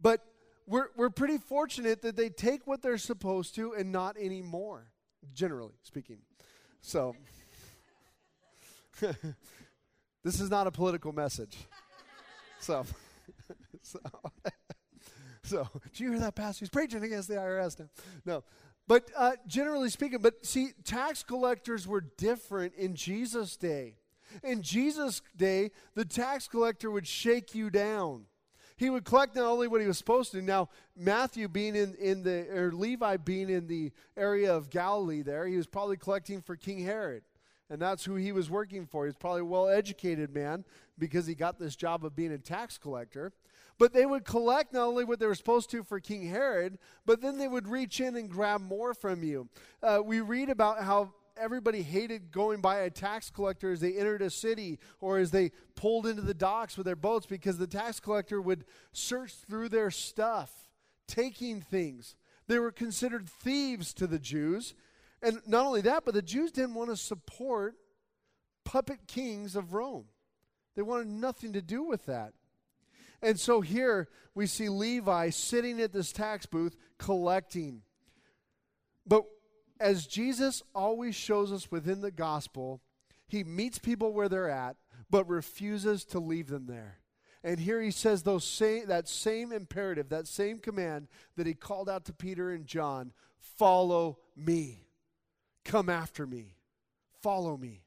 [0.01, 0.21] But
[0.67, 4.87] we're, we're pretty fortunate that they take what they're supposed to and not anymore,
[5.33, 6.19] generally speaking.
[6.81, 7.15] So,
[10.23, 11.57] this is not a political message.
[12.59, 12.85] So,
[13.81, 13.99] so,
[15.43, 16.61] so, do you hear that, Pastor?
[16.61, 17.89] He's preaching against the IRS now.
[18.25, 18.43] No.
[18.87, 23.95] But uh, generally speaking, but see, tax collectors were different in Jesus' day.
[24.43, 28.25] In Jesus' day, the tax collector would shake you down
[28.77, 30.41] he would collect not only what he was supposed to.
[30.41, 35.47] Now, Matthew being in, in the, or Levi being in the area of Galilee there,
[35.47, 37.23] he was probably collecting for King Herod.
[37.69, 39.05] And that's who he was working for.
[39.05, 40.65] He's probably a well educated man
[40.99, 43.31] because he got this job of being a tax collector.
[43.77, 47.21] But they would collect not only what they were supposed to for King Herod, but
[47.21, 49.49] then they would reach in and grab more from you.
[49.81, 54.21] Uh, we read about how everybody hated going by a tax collector as they entered
[54.21, 57.99] a city or as they pulled into the docks with their boats because the tax
[57.99, 60.51] collector would search through their stuff,
[61.07, 62.15] taking things.
[62.47, 64.73] They were considered thieves to the Jews.
[65.21, 67.75] And not only that, but the Jews didn't want to support
[68.63, 70.05] puppet kings of Rome.
[70.75, 72.33] They wanted nothing to do with that.
[73.21, 77.81] And so here we see Levi sitting at this tax booth collecting.
[79.07, 79.23] But
[79.79, 82.81] as Jesus always shows us within the gospel,
[83.27, 84.77] he meets people where they're at,
[85.09, 86.99] but refuses to leave them there.
[87.43, 91.89] And here he says those same, that same imperative, that same command that he called
[91.89, 94.87] out to Peter and John follow me.
[95.63, 96.55] Come after me.
[97.21, 97.81] Follow me.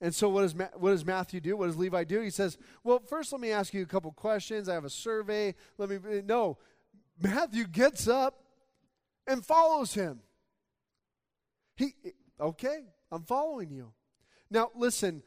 [0.00, 1.56] And so, what does, Ma- what does Matthew do?
[1.56, 2.20] What does Levi do?
[2.20, 4.68] He says, Well, first, let me ask you a couple questions.
[4.68, 5.54] I have a survey.
[5.76, 5.98] Let me.
[6.24, 6.58] No.
[7.20, 8.44] Matthew gets up
[9.26, 10.20] and follows him.
[11.78, 11.94] He,
[12.40, 12.80] okay,
[13.12, 13.92] I'm following you.
[14.50, 15.22] Now, listen,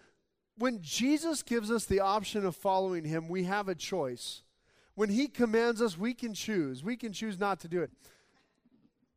[0.57, 4.43] when Jesus gives us the option of following him, we have a choice.
[4.95, 6.83] When he commands us, we can choose.
[6.83, 7.91] We can choose not to do it.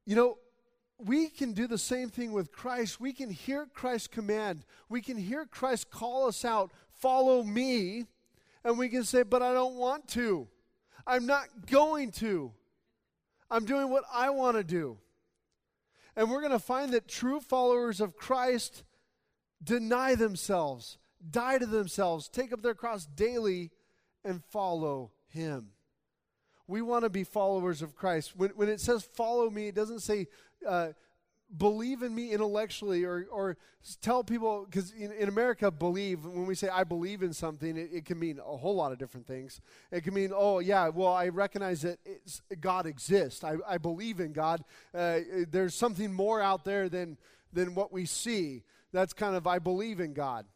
[0.06, 0.38] You know,
[0.98, 3.00] we can do the same thing with Christ.
[3.00, 4.64] We can hear Christ's command.
[4.88, 8.06] We can hear Christ call us out, follow me,
[8.64, 10.46] and we can say, but I don't want to.
[11.04, 12.52] I'm not going to.
[13.50, 14.98] I'm doing what I want to do.
[16.16, 18.84] And we're going to find that true followers of Christ
[19.62, 20.98] deny themselves,
[21.30, 23.70] die to themselves, take up their cross daily,
[24.24, 25.70] and follow Him.
[26.66, 28.36] We want to be followers of Christ.
[28.36, 30.28] When, when it says follow me, it doesn't say
[30.66, 30.88] uh,
[31.56, 33.56] believe in me intellectually or, or
[34.00, 37.90] tell people, because in, in, America, believe, when we say I believe in something, it,
[37.92, 39.60] it, can mean a whole lot of different things.
[39.90, 41.98] It can mean, oh, yeah, well, I recognize that
[42.60, 43.44] God exists.
[43.44, 44.64] I, I believe in God.
[44.94, 47.18] Uh, there's something more out there than,
[47.52, 48.62] than what we see.
[48.92, 50.46] That's kind of, I believe in God.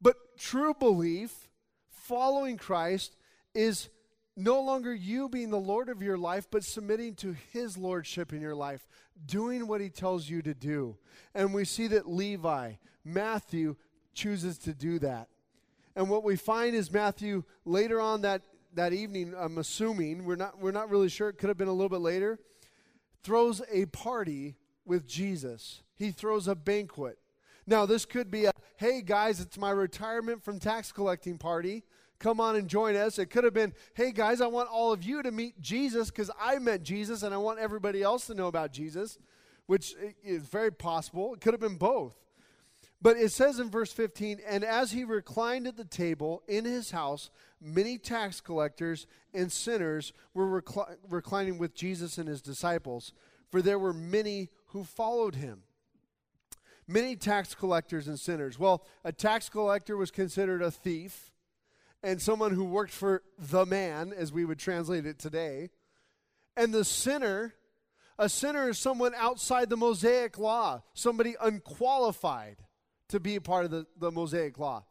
[0.00, 1.48] But true belief,
[1.88, 3.16] following Christ,
[3.54, 3.88] is
[4.36, 8.42] no longer you being the Lord of your life, but submitting to His Lordship in
[8.42, 8.86] your life,
[9.24, 10.96] doing what He tells you to do.
[11.34, 12.72] And we see that Levi,
[13.04, 13.76] Matthew,
[14.14, 15.28] chooses to do that.
[15.94, 18.42] And what we find is Matthew later on that,
[18.74, 21.72] that evening, I'm assuming, we're not, we're not really sure, it could have been a
[21.72, 22.38] little bit later,
[23.22, 25.82] throws a party with Jesus.
[25.94, 27.18] He throws a banquet.
[27.66, 31.82] Now, this could be a, hey guys, it's my retirement from tax collecting party
[32.18, 33.18] come on and join us.
[33.18, 36.30] It could have been, hey guys, I want all of you to meet Jesus because
[36.40, 39.18] I met Jesus and I want everybody else to know about Jesus,
[39.66, 41.34] which is very possible.
[41.34, 42.16] It could have been both.
[43.02, 46.90] But it says in verse 15, and as he reclined at the table in his
[46.90, 53.12] house, many tax collectors and sinners were recli- reclining with Jesus and his disciples,
[53.50, 55.62] for there were many who followed him.
[56.88, 58.58] Many tax collectors and sinners.
[58.58, 61.32] Well, a tax collector was considered a thief
[62.02, 65.70] and someone who worked for the man, as we would translate it today.
[66.56, 67.54] And the sinner,
[68.18, 72.56] a sinner is someone outside the Mosaic law, somebody unqualified
[73.08, 74.84] to be a part of the, the Mosaic law.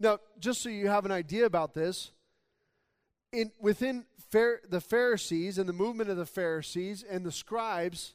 [0.00, 2.12] Now, just so you have an idea about this,
[3.32, 8.14] in, within the Pharisees and the movement of the Pharisees and the scribes,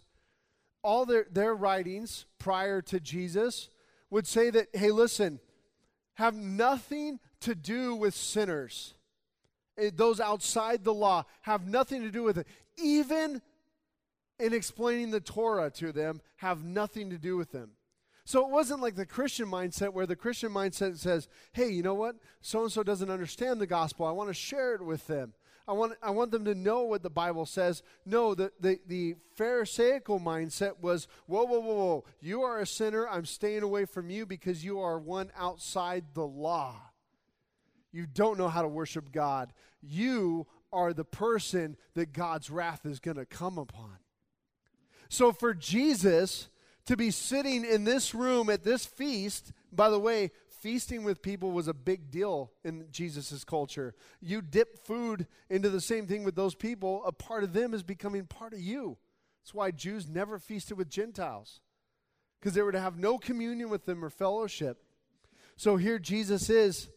[0.83, 3.69] all their, their writings prior to Jesus
[4.09, 5.39] would say that, hey, listen,
[6.15, 8.93] have nothing to do with sinners.
[9.77, 12.47] Eh, those outside the law have nothing to do with it.
[12.77, 13.41] Even
[14.39, 17.71] in explaining the Torah to them, have nothing to do with them.
[18.25, 21.93] So it wasn't like the Christian mindset where the Christian mindset says, hey, you know
[21.93, 22.15] what?
[22.41, 24.05] So and so doesn't understand the gospel.
[24.05, 25.33] I want to share it with them.
[25.67, 27.83] I want, I want them to know what the Bible says.
[28.05, 32.05] No, the, the, the Pharisaical mindset was, whoa, whoa, whoa, whoa.
[32.21, 33.07] You are a sinner.
[33.07, 36.92] I'm staying away from you because you are one outside the law.
[37.93, 39.53] You don't know how to worship God.
[39.81, 43.97] You are the person that God's wrath is going to come upon.
[45.07, 46.49] So for Jesus
[46.87, 51.51] to be sitting in this room at this feast, by the way, feasting with people
[51.51, 53.93] was a big deal in Jesus' culture.
[54.21, 57.83] You dip food into the same thing with those people, a part of them is
[57.83, 58.97] becoming part of you.
[59.41, 61.59] That's why Jews never feasted with Gentiles,
[62.39, 64.81] because they were to have no communion with them or fellowship.
[65.57, 66.89] So here Jesus is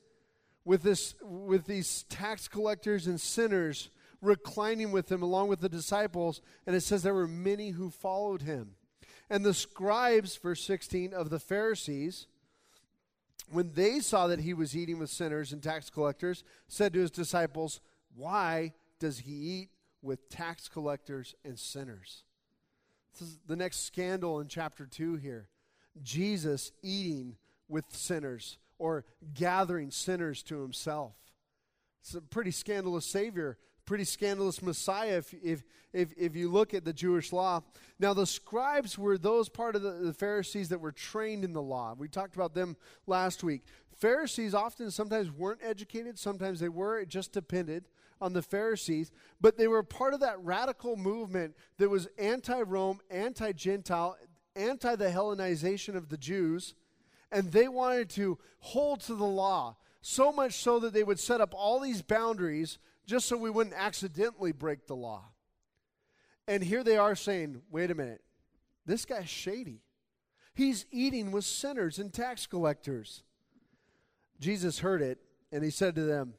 [0.66, 3.88] with this with these tax collectors and sinners
[4.20, 8.42] reclining with him along with the disciples and it says there were many who followed
[8.42, 8.74] him
[9.31, 12.26] and the scribes verse 16 of the pharisees
[13.50, 17.11] when they saw that he was eating with sinners and tax collectors, said to his
[17.11, 17.81] disciples,
[18.14, 19.68] Why does he eat
[20.02, 22.24] with tax collectors and sinners?
[23.12, 25.48] This is the next scandal in chapter 2 here.
[26.02, 27.37] Jesus eating
[27.68, 31.15] with sinners or gathering sinners to himself.
[32.03, 35.62] It's a pretty scandalous Savior pretty scandalous Messiah if, if,
[35.93, 37.62] if, if you look at the Jewish law.
[37.99, 41.62] Now, the scribes were those part of the, the Pharisees that were trained in the
[41.62, 41.95] law.
[41.97, 43.62] We talked about them last week.
[43.97, 46.99] Pharisees often sometimes weren't educated, sometimes they were.
[46.99, 47.89] It just depended
[48.21, 49.11] on the Pharisees,
[49.41, 54.17] but they were part of that radical movement that was anti Rome, anti Gentile,
[54.55, 56.75] anti the Hellenization of the Jews,
[57.33, 59.77] and they wanted to hold to the law.
[60.01, 63.77] So much so that they would set up all these boundaries just so we wouldn't
[63.77, 65.25] accidentally break the law.
[66.49, 68.23] And here they are saying, wait a minute,
[68.85, 69.83] this guy's shady.
[70.55, 73.23] He's eating with sinners and tax collectors.
[74.41, 75.19] Jesus heard it,
[75.53, 76.35] and he said to them,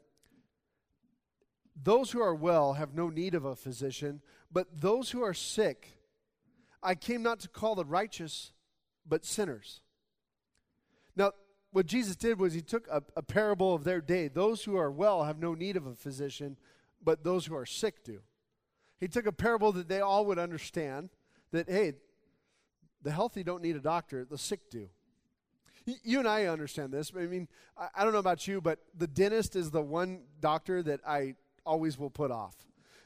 [1.82, 4.22] Those who are well have no need of a physician,
[4.52, 6.00] but those who are sick,
[6.82, 8.54] I came not to call the righteous,
[9.08, 9.82] but sinners.
[11.18, 11.32] Now,
[11.72, 14.28] what Jesus did was he took a, a parable of their day.
[14.30, 16.58] Those who are well have no need of a physician,
[17.04, 18.22] but those who are sick do.
[19.00, 21.10] He took a parable that they all would understand
[21.52, 21.94] that, hey,
[23.02, 24.90] the healthy don't need a doctor, the sick do.
[26.04, 27.12] You and I understand this.
[27.16, 27.48] I mean,
[27.96, 31.98] I don't know about you, but the dentist is the one doctor that I always
[31.98, 32.56] will put off.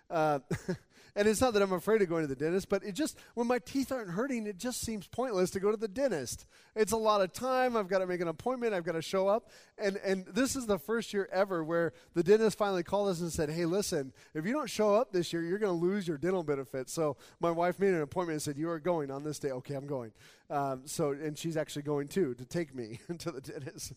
[0.10, 0.40] Uh,
[1.16, 3.48] And it's not that I'm afraid of going to the dentist, but it just, when
[3.48, 6.46] my teeth aren't hurting, it just seems pointless to go to the dentist.
[6.76, 7.76] It's a lot of time.
[7.76, 8.74] I've got to make an appointment.
[8.74, 9.50] I've got to show up.
[9.78, 13.32] And, and this is the first year ever where the dentist finally called us and
[13.32, 16.18] said, hey, listen, if you don't show up this year, you're going to lose your
[16.18, 16.94] dental benefits.
[16.94, 19.52] So my wife made an appointment and said, you are going on this day.
[19.52, 20.12] Okay, I'm going.
[20.50, 23.94] Um, so, and she's actually going too to take me to the dentist.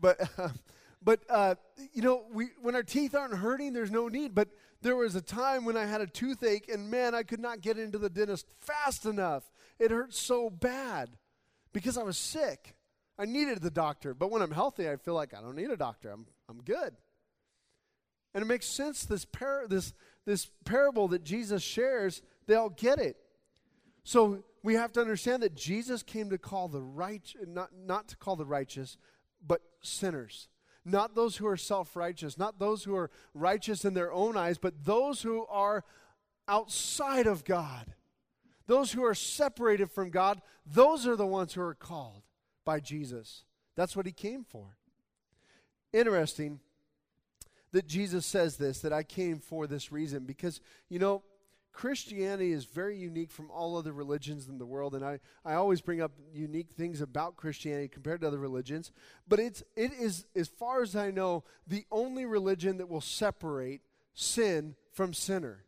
[0.00, 0.48] But, uh,
[1.04, 1.54] but uh,
[1.92, 4.34] you know, we, when our teeth aren't hurting, there's no need.
[4.34, 4.48] But
[4.80, 7.78] there was a time when I had a toothache, and man, I could not get
[7.78, 9.44] into the dentist fast enough.
[9.78, 11.10] It hurt so bad
[11.72, 12.74] because I was sick.
[13.18, 14.14] I needed the doctor.
[14.14, 16.10] But when I'm healthy, I feel like I don't need a doctor.
[16.10, 16.94] I'm, I'm good.
[18.34, 19.92] And it makes sense, this, par- this,
[20.24, 23.16] this parable that Jesus shares, they all get it.
[24.02, 28.16] So we have to understand that Jesus came to call the right, not, not to
[28.16, 28.96] call the righteous,
[29.46, 30.48] but sinners
[30.84, 34.58] not those who are self righteous, not those who are righteous in their own eyes,
[34.58, 35.84] but those who are
[36.46, 37.94] outside of God.
[38.66, 42.22] Those who are separated from God, those are the ones who are called
[42.64, 43.44] by Jesus.
[43.76, 44.78] That's what he came for.
[45.92, 46.60] Interesting.
[47.72, 50.24] that Jesus says this, that I came for this reason.
[50.24, 51.22] Because, you know,
[51.74, 55.80] Christianity is very unique from all other religions in the world, and I, I always
[55.80, 58.92] bring up unique things about Christianity compared to other religions.
[59.26, 63.82] But it's it is, as far as I know, the only religion that will separate
[64.14, 65.64] sin from sinner.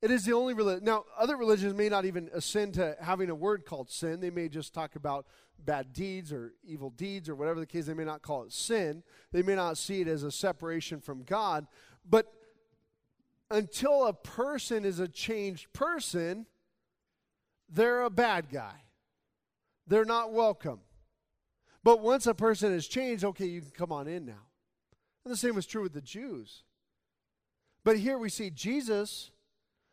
[0.00, 0.84] It is the only religion.
[0.84, 4.20] Now, other religions may not even ascend to having a word called sin.
[4.20, 5.26] They may just talk about
[5.58, 7.86] bad deeds or evil deeds or whatever the case.
[7.86, 9.02] They may not call it sin.
[9.32, 11.66] They may not see it as a separation from God.
[12.08, 12.32] But
[13.50, 16.46] until a person is a changed person,
[17.68, 18.82] they're a bad guy.
[19.86, 20.80] They're not welcome.
[21.84, 24.46] But once a person is changed, okay, you can come on in now.
[25.24, 26.64] And the same was true with the Jews.
[27.84, 29.30] But here we see Jesus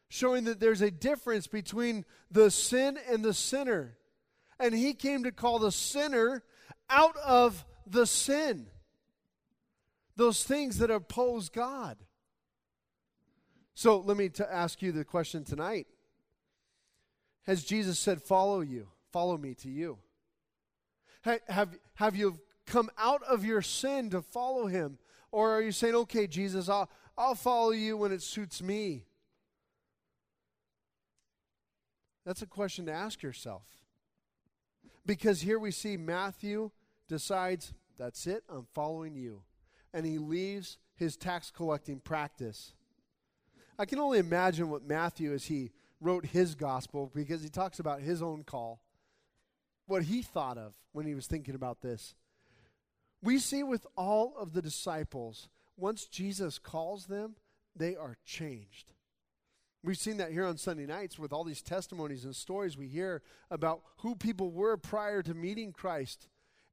[0.10, 3.98] showing that there's a difference between the sin and the sinner.
[4.60, 6.44] And he came to call the sinner
[6.90, 8.68] out of the sin,
[10.16, 11.98] those things that oppose God.
[13.76, 15.88] So let me t- ask you the question tonight
[17.44, 19.98] Has Jesus said, Follow you, follow me to you?
[21.26, 24.98] Ha- have, have you come out of your sin to follow him?
[25.32, 29.06] Or are you saying, Okay, Jesus, I'll, I'll follow you when it suits me?
[32.26, 33.64] That's a question to ask yourself.
[35.06, 36.72] Because here we see Matthew
[37.08, 39.42] decides, That's it, I'm following you.
[39.94, 42.74] And he leaves his tax collecting practice.
[43.78, 48.02] I can only imagine what Matthew, as he wrote his gospel, because he talks about
[48.02, 48.82] his own call,
[49.88, 52.16] what he thought of when he was thinking about this.
[53.22, 57.36] We see with all of the disciples, once Jesus calls them,
[57.76, 58.92] they are changed.
[59.84, 63.22] We've seen that here on Sunday nights with all these testimonies and stories we hear
[63.50, 66.28] about who people were prior to meeting Christ.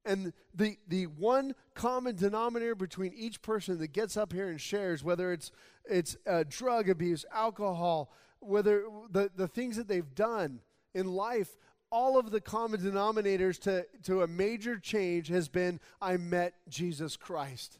[0.05, 5.03] And the, the one common denominator between each person that gets up here and shares,
[5.03, 5.51] whether it's,
[5.85, 10.61] it's uh, drug abuse, alcohol, whether the, the things that they've done
[10.93, 11.55] in life,
[11.91, 17.15] all of the common denominators to, to a major change has been I met Jesus
[17.15, 17.77] Christ.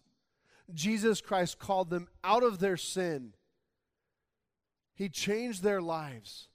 [0.73, 3.33] Jesus Christ called them out of their sin
[5.01, 6.47] he changed their lives.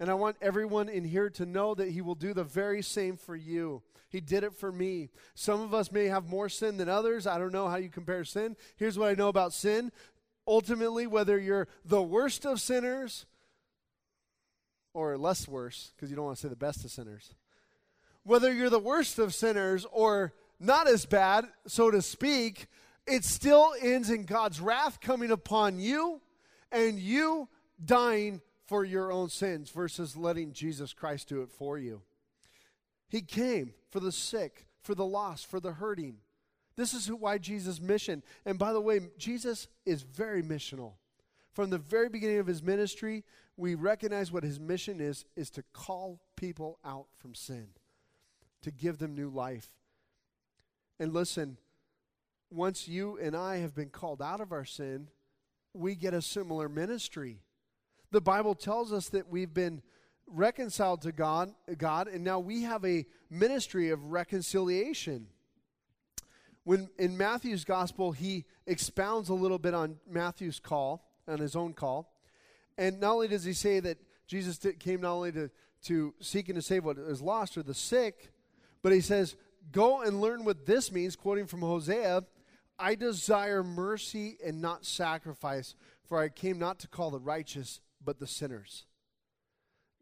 [0.00, 3.18] And I want everyone in here to know that He will do the very same
[3.18, 3.82] for you.
[4.08, 5.10] He did it for me.
[5.34, 7.26] Some of us may have more sin than others.
[7.26, 8.56] I don't know how you compare sin.
[8.76, 9.92] Here's what I know about sin.
[10.48, 13.26] Ultimately, whether you're the worst of sinners
[14.94, 17.34] or less worse, because you don't want to say the best of sinners,
[18.24, 22.66] whether you're the worst of sinners or not as bad, so to speak,
[23.06, 26.20] it still ends in God's wrath coming upon you
[26.72, 27.48] and you
[27.84, 28.40] dying
[28.70, 32.02] for your own sins versus letting Jesus Christ do it for you.
[33.08, 36.18] He came for the sick, for the lost, for the hurting.
[36.76, 38.22] This is why Jesus' mission.
[38.46, 40.92] And by the way, Jesus is very missional.
[41.52, 43.24] From the very beginning of his ministry,
[43.56, 47.70] we recognize what his mission is is to call people out from sin,
[48.62, 49.68] to give them new life.
[51.00, 51.56] And listen,
[52.52, 55.08] once you and I have been called out of our sin,
[55.74, 57.40] we get a similar ministry.
[58.10, 59.82] The Bible tells us that we've been
[60.26, 65.26] reconciled to God, God, and now we have a ministry of reconciliation.
[66.64, 71.72] When in Matthew's gospel, he expounds a little bit on Matthew's call, on his own
[71.72, 72.12] call.
[72.76, 75.50] And not only does he say that Jesus came not only to,
[75.84, 78.32] to seek and to save what is lost or the sick,
[78.82, 79.36] but he says,
[79.72, 82.24] Go and learn what this means, quoting from Hosea
[82.80, 88.18] I desire mercy and not sacrifice, for I came not to call the righteous, but
[88.18, 88.84] the sinners.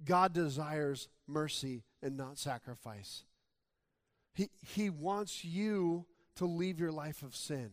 [0.04, 3.24] God desires mercy and not sacrifice.
[4.34, 7.70] He, he wants you to leave your life of sin.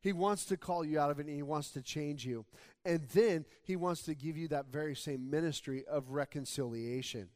[0.00, 2.44] He wants to call you out of it and he wants to change you.
[2.84, 7.28] And then he wants to give you that very same ministry of reconciliation.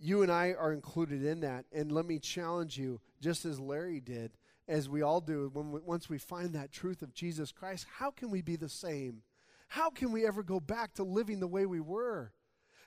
[0.00, 1.64] You and I are included in that.
[1.72, 4.32] And let me challenge you, just as Larry did,
[4.68, 8.10] as we all do, when we, once we find that truth of Jesus Christ, how
[8.10, 9.22] can we be the same?
[9.68, 12.32] How can we ever go back to living the way we were?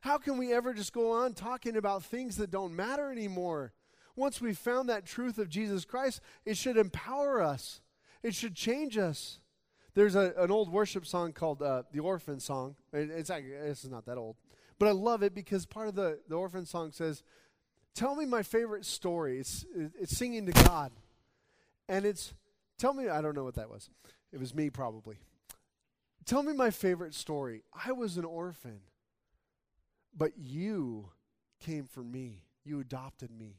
[0.01, 3.73] How can we ever just go on talking about things that don't matter anymore?
[4.15, 7.81] Once we've found that truth of Jesus Christ, it should empower us,
[8.23, 9.39] it should change us.
[9.93, 12.75] There's a, an old worship song called uh, the Orphan Song.
[12.93, 14.37] It's is not that old,
[14.79, 17.23] but I love it because part of the, the Orphan Song says,
[17.93, 19.37] Tell me my favorite story.
[19.37, 20.93] It's, it's singing to God.
[21.89, 22.33] And it's,
[22.77, 23.89] tell me, I don't know what that was.
[24.31, 25.17] It was me probably.
[26.25, 27.63] Tell me my favorite story.
[27.85, 28.81] I was an orphan,
[30.15, 31.09] but you
[31.59, 32.43] came for me.
[32.63, 33.57] You adopted me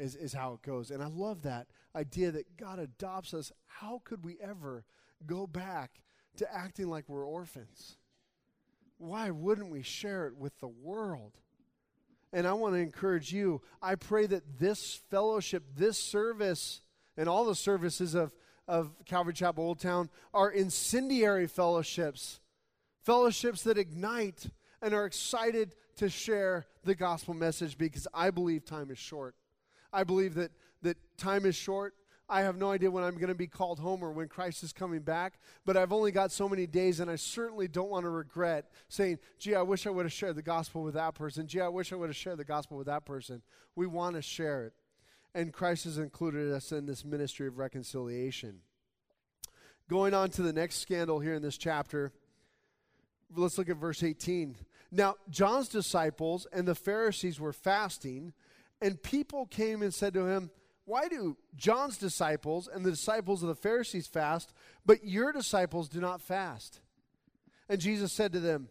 [0.00, 0.90] is, is how it goes.
[0.90, 3.52] And I love that idea that God adopts us.
[3.66, 4.84] How could we ever
[5.26, 6.00] go back
[6.38, 7.98] to acting like we're orphans?
[8.98, 11.38] Why wouldn't we share it with the world?
[12.32, 13.60] And I want to encourage you.
[13.82, 16.80] I pray that this fellowship, this service,
[17.16, 18.32] and all the services of,
[18.70, 22.38] of Calvary Chapel Old Towne are incendiary fellowships,
[23.02, 24.46] fellowships that ignite
[24.80, 29.34] and are excited to share the gospel message because I believe time is short.
[29.92, 30.52] I believe that,
[30.82, 31.94] that time is short.
[32.28, 34.72] I have no idea when I'm going to be called home or when Christ is
[34.72, 38.08] coming back, but I've only got so many days, and I certainly don't want to
[38.08, 41.48] regret saying, gee, I wish I would have shared the gospel with that person.
[41.48, 43.42] Gee, I wish I would have shared the gospel with that person.
[43.74, 44.74] We want to share it.
[45.34, 48.60] And Christ has included us in this ministry of reconciliation.
[49.88, 52.12] Going on to the next scandal here in this chapter,
[53.34, 54.56] let's look at verse 18.
[54.90, 58.32] Now, John's disciples and the Pharisees were fasting
[58.80, 60.50] and people came and said to him,
[60.84, 64.52] Why do John's disciples and the disciples of the Pharisees fast,
[64.86, 66.80] but your disciples do not fast?
[67.68, 68.68] And Jesus said to them,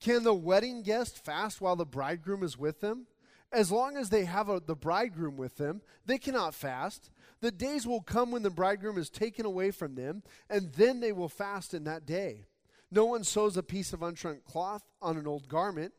[0.00, 3.06] Can the wedding guest fast while the bridegroom is with them?
[3.52, 7.10] As long as they have a, the bridegroom with them, they cannot fast.
[7.40, 11.12] The days will come when the bridegroom is taken away from them, and then they
[11.12, 12.44] will fast in that day.
[12.92, 15.92] No one sews a piece of unshrunk cloth on an old garment.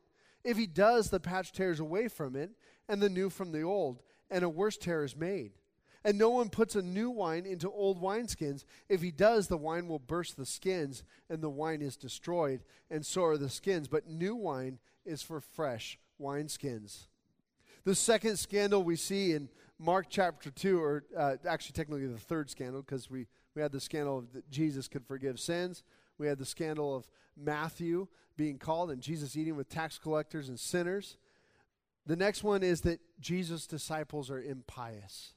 [0.43, 2.51] If he does, the patch tears away from it,
[2.87, 5.51] and the new from the old, and a worse tear is made.
[6.03, 8.63] And no one puts a new wine into old wineskins.
[8.89, 13.05] If he does, the wine will burst the skins, and the wine is destroyed, and
[13.05, 13.87] so are the skins.
[13.87, 17.07] But new wine is for fresh wineskins.
[17.83, 22.49] The second scandal we see in Mark chapter 2, or uh, actually technically the third
[22.49, 25.83] scandal, because we, we had the scandal of that Jesus could forgive sins.
[26.19, 28.07] We had the scandal of Matthew
[28.37, 31.17] being called and Jesus eating with tax collectors and sinners.
[32.05, 35.33] The next one is that Jesus' disciples are impious.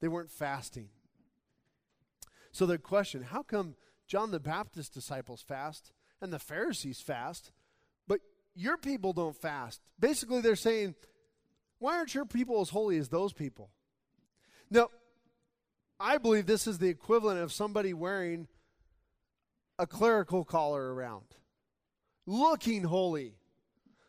[0.00, 0.88] They weren't fasting.
[2.52, 3.74] So the question, how come
[4.06, 7.50] John the Baptist disciples fast and the Pharisees fast,
[8.06, 8.20] but
[8.54, 9.80] your people don't fast?
[9.98, 10.94] Basically, they're saying,
[11.84, 13.68] why aren't your people as holy as those people?
[14.70, 14.88] Now,
[16.00, 18.48] I believe this is the equivalent of somebody wearing
[19.78, 21.26] a clerical collar around,
[22.24, 23.34] looking holy,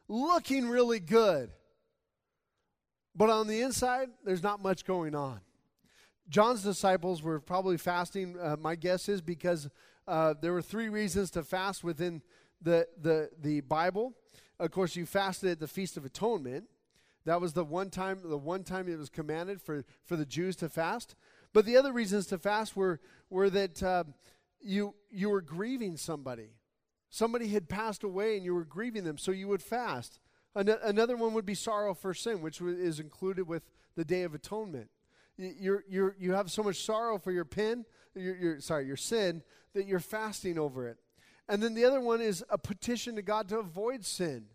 [0.08, 1.52] looking really good.
[3.14, 5.42] But on the inside, there's not much going on.
[6.30, 9.68] John's disciples were probably fasting, uh, my guess is, because
[10.08, 12.22] uh, there were three reasons to fast within
[12.62, 14.14] the, the, the Bible.
[14.62, 16.70] Of course, you fasted at the Feast of Atonement.
[17.26, 20.56] That was the one time, the one time it was commanded for, for the Jews
[20.58, 21.16] to fast.
[21.54, 23.00] But the other reasons to fast were,
[23.30, 24.04] were that uh,
[24.62, 26.50] you, you were grieving somebody.
[27.10, 30.20] Somebody had passed away and you were grieving them, so you would fast.
[30.54, 33.64] An- another one would be sorrow for sin, which is included with
[33.96, 34.90] the Day of Atonement.
[35.38, 39.44] You're, you're, you have so much sorrow for your pin, your, your, sorry, your sin,
[39.74, 40.98] that you're fasting over it.
[41.50, 44.46] And then the other one is a petition to God to avoid sin.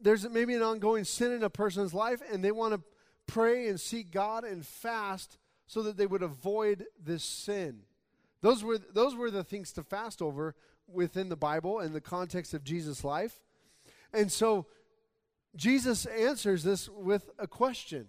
[0.00, 2.80] There's maybe an ongoing sin in a person's life, and they want to
[3.26, 7.80] pray and seek God and fast so that they would avoid this sin.
[8.40, 10.54] Those were, those were the things to fast over
[10.86, 13.40] within the Bible and the context of Jesus' life.
[14.12, 14.66] And so
[15.56, 18.08] Jesus answers this with a question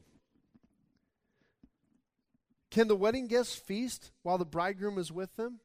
[2.69, 5.59] Can the wedding guests feast while the bridegroom is with them?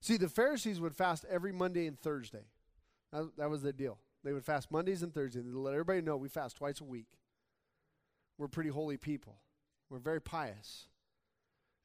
[0.00, 2.44] See, the Pharisees would fast every Monday and Thursday.
[3.12, 3.98] That, that was the deal.
[4.22, 5.44] They would fast Mondays and Thursdays.
[5.44, 7.08] They let everybody know we fast twice a week.
[8.38, 9.36] We're pretty holy people.
[9.88, 10.86] We're very pious.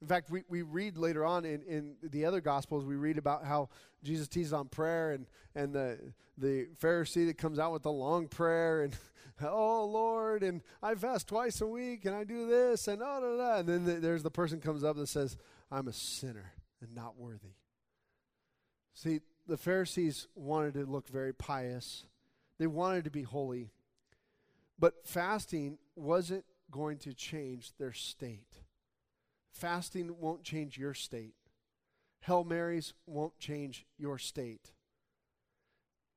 [0.02, 3.46] In fact, we, we read later on in, in the other Gospels, we read about
[3.46, 3.70] how
[4.04, 5.26] Jesus teases on prayer and,
[5.56, 5.98] and the,
[6.38, 8.96] the Pharisee that comes out with the long prayer and,
[9.42, 13.38] oh, Lord, and I fast twice a week and I do this and oh, da,
[13.38, 13.60] da.
[13.60, 15.38] And then the, there's the person comes up that says,
[15.72, 17.56] I'm a sinner and not worthy.
[18.94, 22.06] See, the Pharisees wanted to look very pious,
[22.58, 23.72] they wanted to be holy,
[24.80, 28.62] but fasting wasn't going to change their state.
[29.52, 31.36] Fasting won't change your state.
[32.22, 34.72] Hail Marys won't change your state.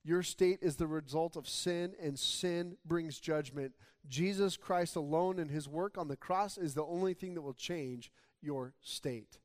[0.04, 3.74] Your state is the result of sin, and sin brings judgment.
[4.08, 7.52] Jesus Christ alone and his work on the cross is the only thing that will
[7.52, 8.10] change
[8.40, 9.38] your state.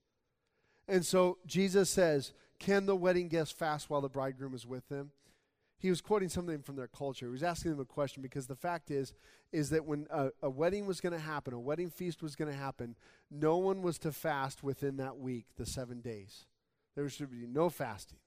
[0.88, 5.12] And so Jesus says, Can the wedding guests fast while the bridegroom is with them?
[5.84, 7.26] He was quoting something from their culture.
[7.26, 9.12] He was asking them a question because the fact is,
[9.52, 12.50] is that when a, a wedding was going to happen, a wedding feast was going
[12.50, 12.96] to happen,
[13.30, 16.46] no one was to fast within that week, the seven days.
[16.96, 18.20] There should be no fasting.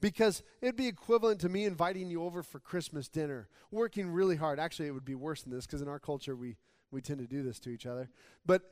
[0.00, 4.58] Because it'd be equivalent to me inviting you over for Christmas dinner, working really hard.
[4.58, 6.56] Actually, it would be worse than this because in our culture we,
[6.90, 8.08] we tend to do this to each other.
[8.46, 8.62] But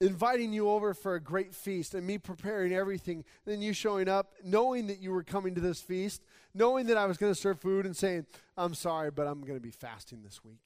[0.00, 4.32] inviting you over for a great feast and me preparing everything, then you showing up,
[4.42, 6.22] knowing that you were coming to this feast,
[6.54, 8.26] knowing that I was going to serve food and saying,
[8.56, 10.62] I'm sorry, but I'm going to be fasting this week.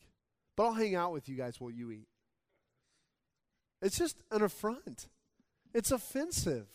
[0.57, 2.07] But I'll hang out with you guys while you eat.
[3.83, 5.09] It's just an affront.
[5.75, 6.69] It's offensive.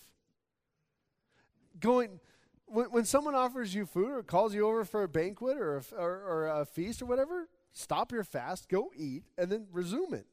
[1.79, 2.19] Going,
[2.65, 5.83] when, when someone offers you food or calls you over for a banquet or a,
[5.97, 10.27] or, or a feast or whatever, stop your fast, go eat, and then resume it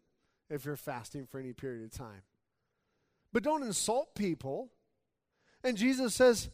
[0.51, 2.22] if you're fasting for any period of time.
[3.32, 4.70] But don't insult people.
[5.64, 6.51] And Jesus says,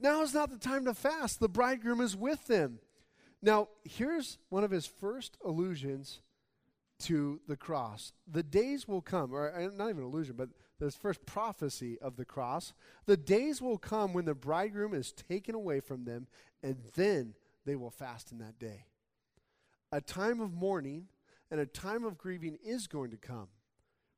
[0.00, 1.40] now is not the time to fast.
[1.40, 2.78] The bridegroom is with them.
[3.42, 6.20] Now, here's one of his first allusions
[7.00, 8.12] to the cross.
[8.30, 12.24] The days will come, or uh, not even allusion, but this first prophecy of the
[12.24, 12.72] cross.
[13.06, 16.26] The days will come when the bridegroom is taken away from them,
[16.62, 18.84] and then they will fast in that day.
[19.92, 21.06] A time of mourning
[21.50, 23.48] and a time of grieving is going to come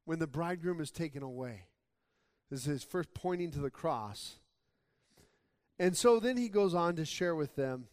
[0.04, 1.66] when the bridegroom is taken away.
[2.50, 4.36] This is first pointing to the cross.
[5.78, 7.86] And so then he goes on to share with them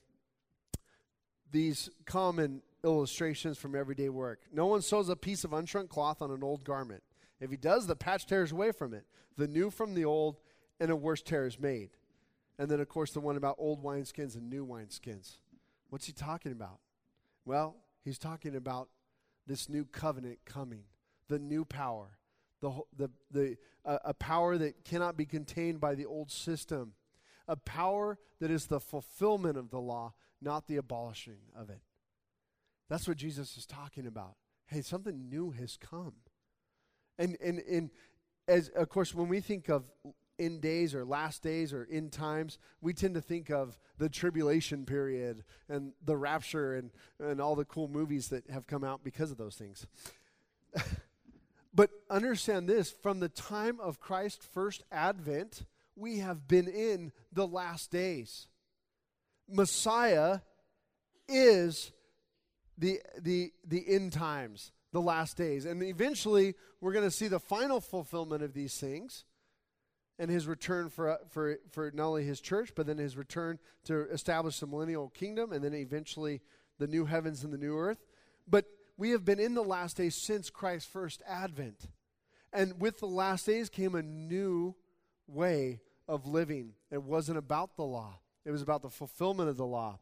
[1.52, 4.42] these common illustrations from everyday work.
[4.54, 7.04] No one sews a piece of unshrunk cloth on an old garment.
[7.40, 9.06] If he does, the patch tears away from it,
[9.38, 10.38] the new from the old,
[10.80, 11.92] and a worse tear is made.
[12.58, 15.38] And then, of course, the one about old wineskins and new wineskins.
[15.90, 16.80] What's he talking about?
[17.46, 18.90] Well, he's talking about
[19.50, 20.84] this new covenant coming,
[21.28, 22.20] the new power,
[22.62, 26.94] the, the, the, uh, a power that cannot be contained by the old system,
[27.48, 31.82] a power that is the fulfillment of the law, not the abolishing of it.
[32.90, 34.36] That's what Jesus is talking about.
[34.68, 36.14] Hey, something new has come.
[37.18, 37.90] And, and, and
[38.48, 39.92] as, of course, when we think of
[40.40, 44.86] in days or last days or in times, we tend to think of the tribulation
[44.86, 49.30] period and the rapture and, and all the cool movies that have come out because
[49.30, 49.86] of those things.
[51.74, 55.66] but understand this from the time of Christ's first advent,
[55.96, 58.48] we have been in the last days.
[59.50, 60.40] Messiah
[61.28, 61.92] is
[62.78, 65.66] the, the, the end times, the last days.
[65.66, 69.26] And eventually, we're going to see the final fulfillment of these things
[70.20, 73.58] and his return for, uh, for, for not only his church, but then his return
[73.86, 76.42] to establish the millennial kingdom, and then eventually
[76.78, 78.06] the new heavens and the new earth.
[78.48, 78.66] But
[78.98, 81.88] we have been in the last days since Christ's first advent.
[82.52, 84.76] And with the last days came a new
[85.28, 86.74] way of living.
[86.92, 90.00] It wasn't about the law, it was about the fulfillment of the law.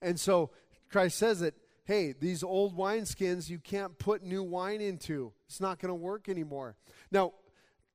[0.00, 0.50] And so
[0.90, 1.54] Christ says that
[1.86, 5.32] hey, these old wineskins you can't put new wine into.
[5.46, 6.76] It's not going to work anymore.
[7.10, 7.32] Now,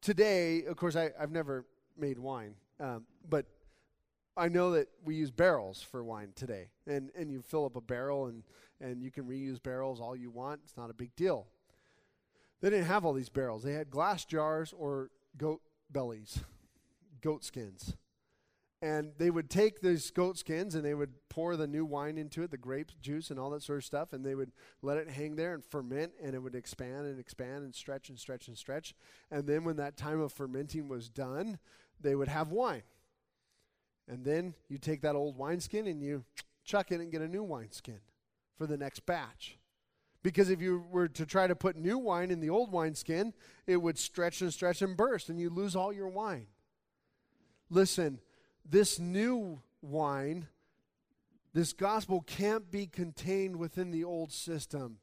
[0.01, 1.65] today, of course, I, have never
[1.97, 3.45] made wine, um, but
[4.35, 6.69] I know that we use barrels for wine today.
[6.87, 8.43] And, and you fill up a barrel and,
[8.79, 10.61] and you can reuse barrels all you want.
[10.63, 11.47] It's not a big deal.
[12.61, 16.39] They didn't have all these barrels, they had glass jars or goat bellies,
[17.21, 17.95] goat skins
[18.81, 22.41] and they would take these goat skins and they would pour the new wine into
[22.41, 24.51] it, the grape juice and all that sort of stuff, and they would
[24.81, 28.19] let it hang there and ferment, and it would expand and expand and stretch and
[28.19, 28.95] stretch and stretch.
[29.29, 31.59] And then when that time of fermenting was done,
[31.99, 32.83] they would have wine.
[34.07, 36.25] And then you take that old wineskin and you
[36.63, 37.99] chuck it and get a new wineskin
[38.57, 39.57] for the next batch.
[40.23, 43.33] Because if you were to try to put new wine in the old wineskin,
[43.65, 46.47] it would stretch and stretch and burst, and you lose all your wine.
[47.69, 48.19] Listen,
[48.69, 50.47] this new wine,
[51.53, 54.97] this gospel can't be contained within the old system.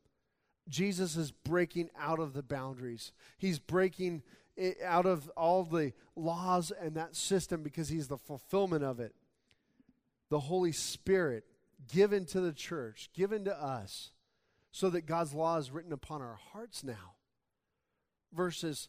[0.68, 3.12] Jesus is breaking out of the boundaries.
[3.38, 4.22] He's breaking
[4.84, 9.14] out of all the laws and that system because he's the fulfillment of it.
[10.30, 11.44] The Holy Spirit
[11.90, 14.11] given to the church, given to us,
[14.72, 17.14] so that God's law is written upon our hearts now,
[18.32, 18.88] versus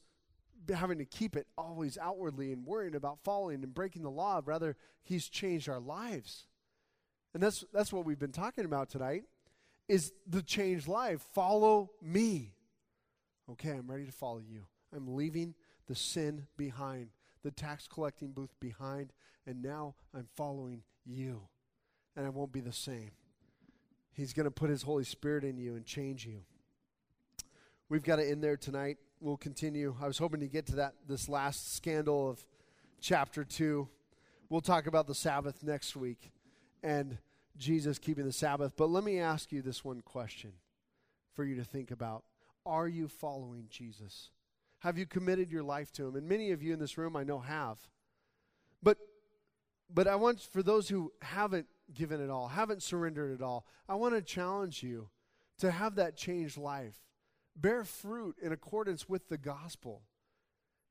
[0.73, 4.41] having to keep it always outwardly and worrying about following and breaking the law.
[4.43, 6.47] Rather, He's changed our lives.
[7.33, 9.23] And that's, that's what we've been talking about tonight
[9.87, 11.21] is the changed life.
[11.33, 12.53] Follow me.
[13.51, 14.65] Okay, I'm ready to follow you.
[14.95, 15.55] I'm leaving
[15.87, 17.09] the sin behind,
[17.43, 19.11] the tax collecting booth behind,
[19.47, 21.41] and now I'm following you.
[22.15, 23.11] And I won't be the same.
[24.13, 26.41] He's going to put His Holy Spirit in you and change you.
[27.89, 29.95] We've got to end there tonight we'll continue.
[30.01, 32.45] I was hoping to get to that this last scandal of
[33.01, 33.87] chapter 2.
[34.49, 36.31] We'll talk about the Sabbath next week
[36.81, 37.17] and
[37.57, 38.73] Jesus keeping the Sabbath.
[38.77, 40.53] But let me ask you this one question
[41.33, 42.23] for you to think about.
[42.65, 44.29] Are you following Jesus?
[44.79, 46.15] Have you committed your life to him?
[46.15, 47.77] And many of you in this room I know have.
[48.81, 48.97] But
[49.93, 53.95] But I want, for those who haven't given it all, haven't surrendered it all, I
[53.95, 55.09] want to challenge you
[55.57, 56.97] to have that changed life.
[57.59, 60.01] Bear fruit in accordance with the gospel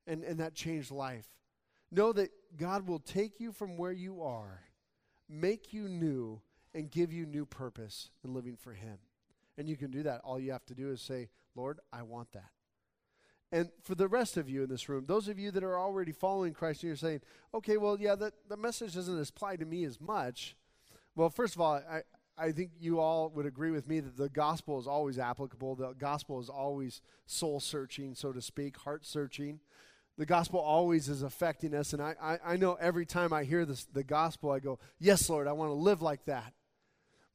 [0.05, 1.27] and, and that changed life.
[1.91, 4.61] Know that God will take you from where you are,
[5.27, 6.41] make you new,
[6.73, 8.99] and give you new purpose in living for Him.
[9.57, 10.21] And you can do that.
[10.23, 12.51] All you have to do is say, Lord, I want that.
[13.51, 16.11] And for the rest of you in this room, those of you that are already
[16.11, 17.21] following Christ, and you're saying,
[17.53, 20.55] okay, well, yeah, the, the message doesn't apply to me as much.
[21.15, 22.03] Well, first of all, I,
[22.39, 25.75] I think you all would agree with me that the gospel is always applicable.
[25.75, 29.59] The gospel is always soul searching, so to speak, heart searching.
[30.17, 31.93] The gospel always is affecting us.
[31.93, 35.29] And I, I, I know every time I hear this, the gospel, I go, Yes,
[35.29, 36.53] Lord, I want to live like that.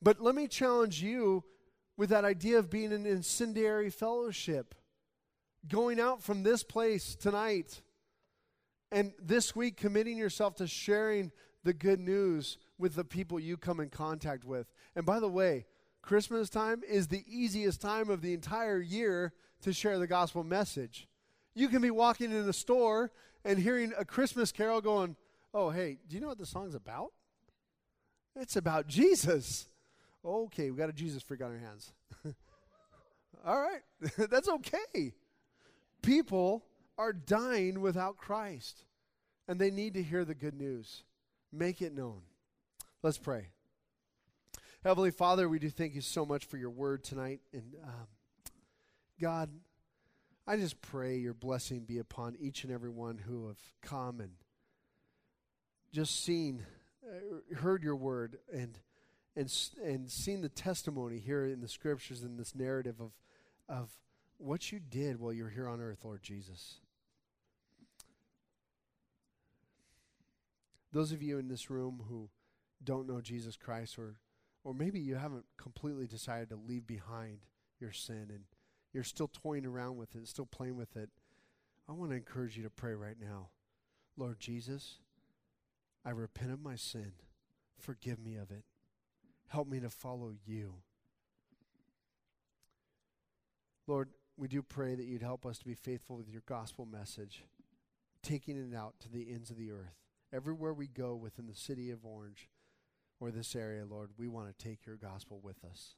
[0.02, 1.44] But let me challenge you
[1.96, 4.74] with that idea of being an incendiary fellowship
[5.68, 7.80] going out from this place tonight
[8.92, 11.32] and this week committing yourself to sharing
[11.62, 14.66] the good news with the people you come in contact with.
[14.96, 15.66] And by the way,
[16.02, 21.08] Christmas time is the easiest time of the entire year to share the gospel message.
[21.54, 23.10] You can be walking in a store
[23.44, 25.16] and hearing a Christmas carol going,
[25.52, 27.12] Oh, hey, do you know what the song's about?
[28.34, 29.68] It's about Jesus.
[30.24, 31.92] Okay, we got a Jesus freak on our hands.
[33.46, 33.82] All right,
[34.30, 35.12] that's okay
[36.04, 36.64] people
[36.98, 38.84] are dying without Christ,
[39.48, 41.02] and they need to hear the good news.
[41.52, 42.22] Make it known.
[43.04, 43.48] Let's pray.
[44.82, 47.40] Heavenly Father, we do thank you so much for your word tonight.
[47.52, 48.06] And um,
[49.20, 49.50] God,
[50.46, 54.30] I just pray your blessing be upon each and every one who have come and
[55.92, 56.64] just seen,
[57.06, 58.78] uh, heard your word, and
[59.36, 63.12] and and seen the testimony here in the scriptures in this narrative of
[63.68, 63.90] of
[64.38, 66.76] what you did while you were here on earth, Lord Jesus.
[70.90, 72.30] Those of you in this room who
[72.84, 74.16] don't know Jesus Christ, or,
[74.62, 77.38] or maybe you haven't completely decided to leave behind
[77.80, 78.44] your sin and
[78.92, 81.10] you're still toying around with it, still playing with it,
[81.88, 83.48] I want to encourage you to pray right now.
[84.16, 84.98] Lord Jesus,
[86.04, 87.12] I repent of my sin.
[87.78, 88.64] Forgive me of it.
[89.48, 90.74] Help me to follow you.
[93.86, 97.44] Lord, we do pray that you'd help us to be faithful with your gospel message,
[98.22, 99.96] taking it out to the ends of the earth.
[100.32, 102.48] Everywhere we go within the city of Orange
[103.20, 105.94] or this area, Lord, we want to take your gospel with us.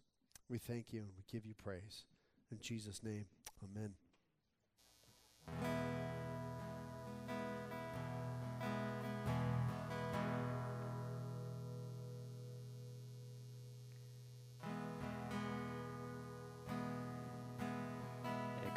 [0.49, 2.05] We thank you and we give you praise.
[2.51, 3.27] In Jesus' name,
[3.65, 3.95] amen.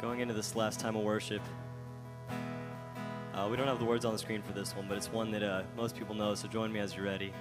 [0.00, 1.42] going into this last time of worship.
[3.34, 5.30] Uh, we don't have the words on the screen for this one, but it's one
[5.30, 7.32] that uh, most people know, so join me as you're ready.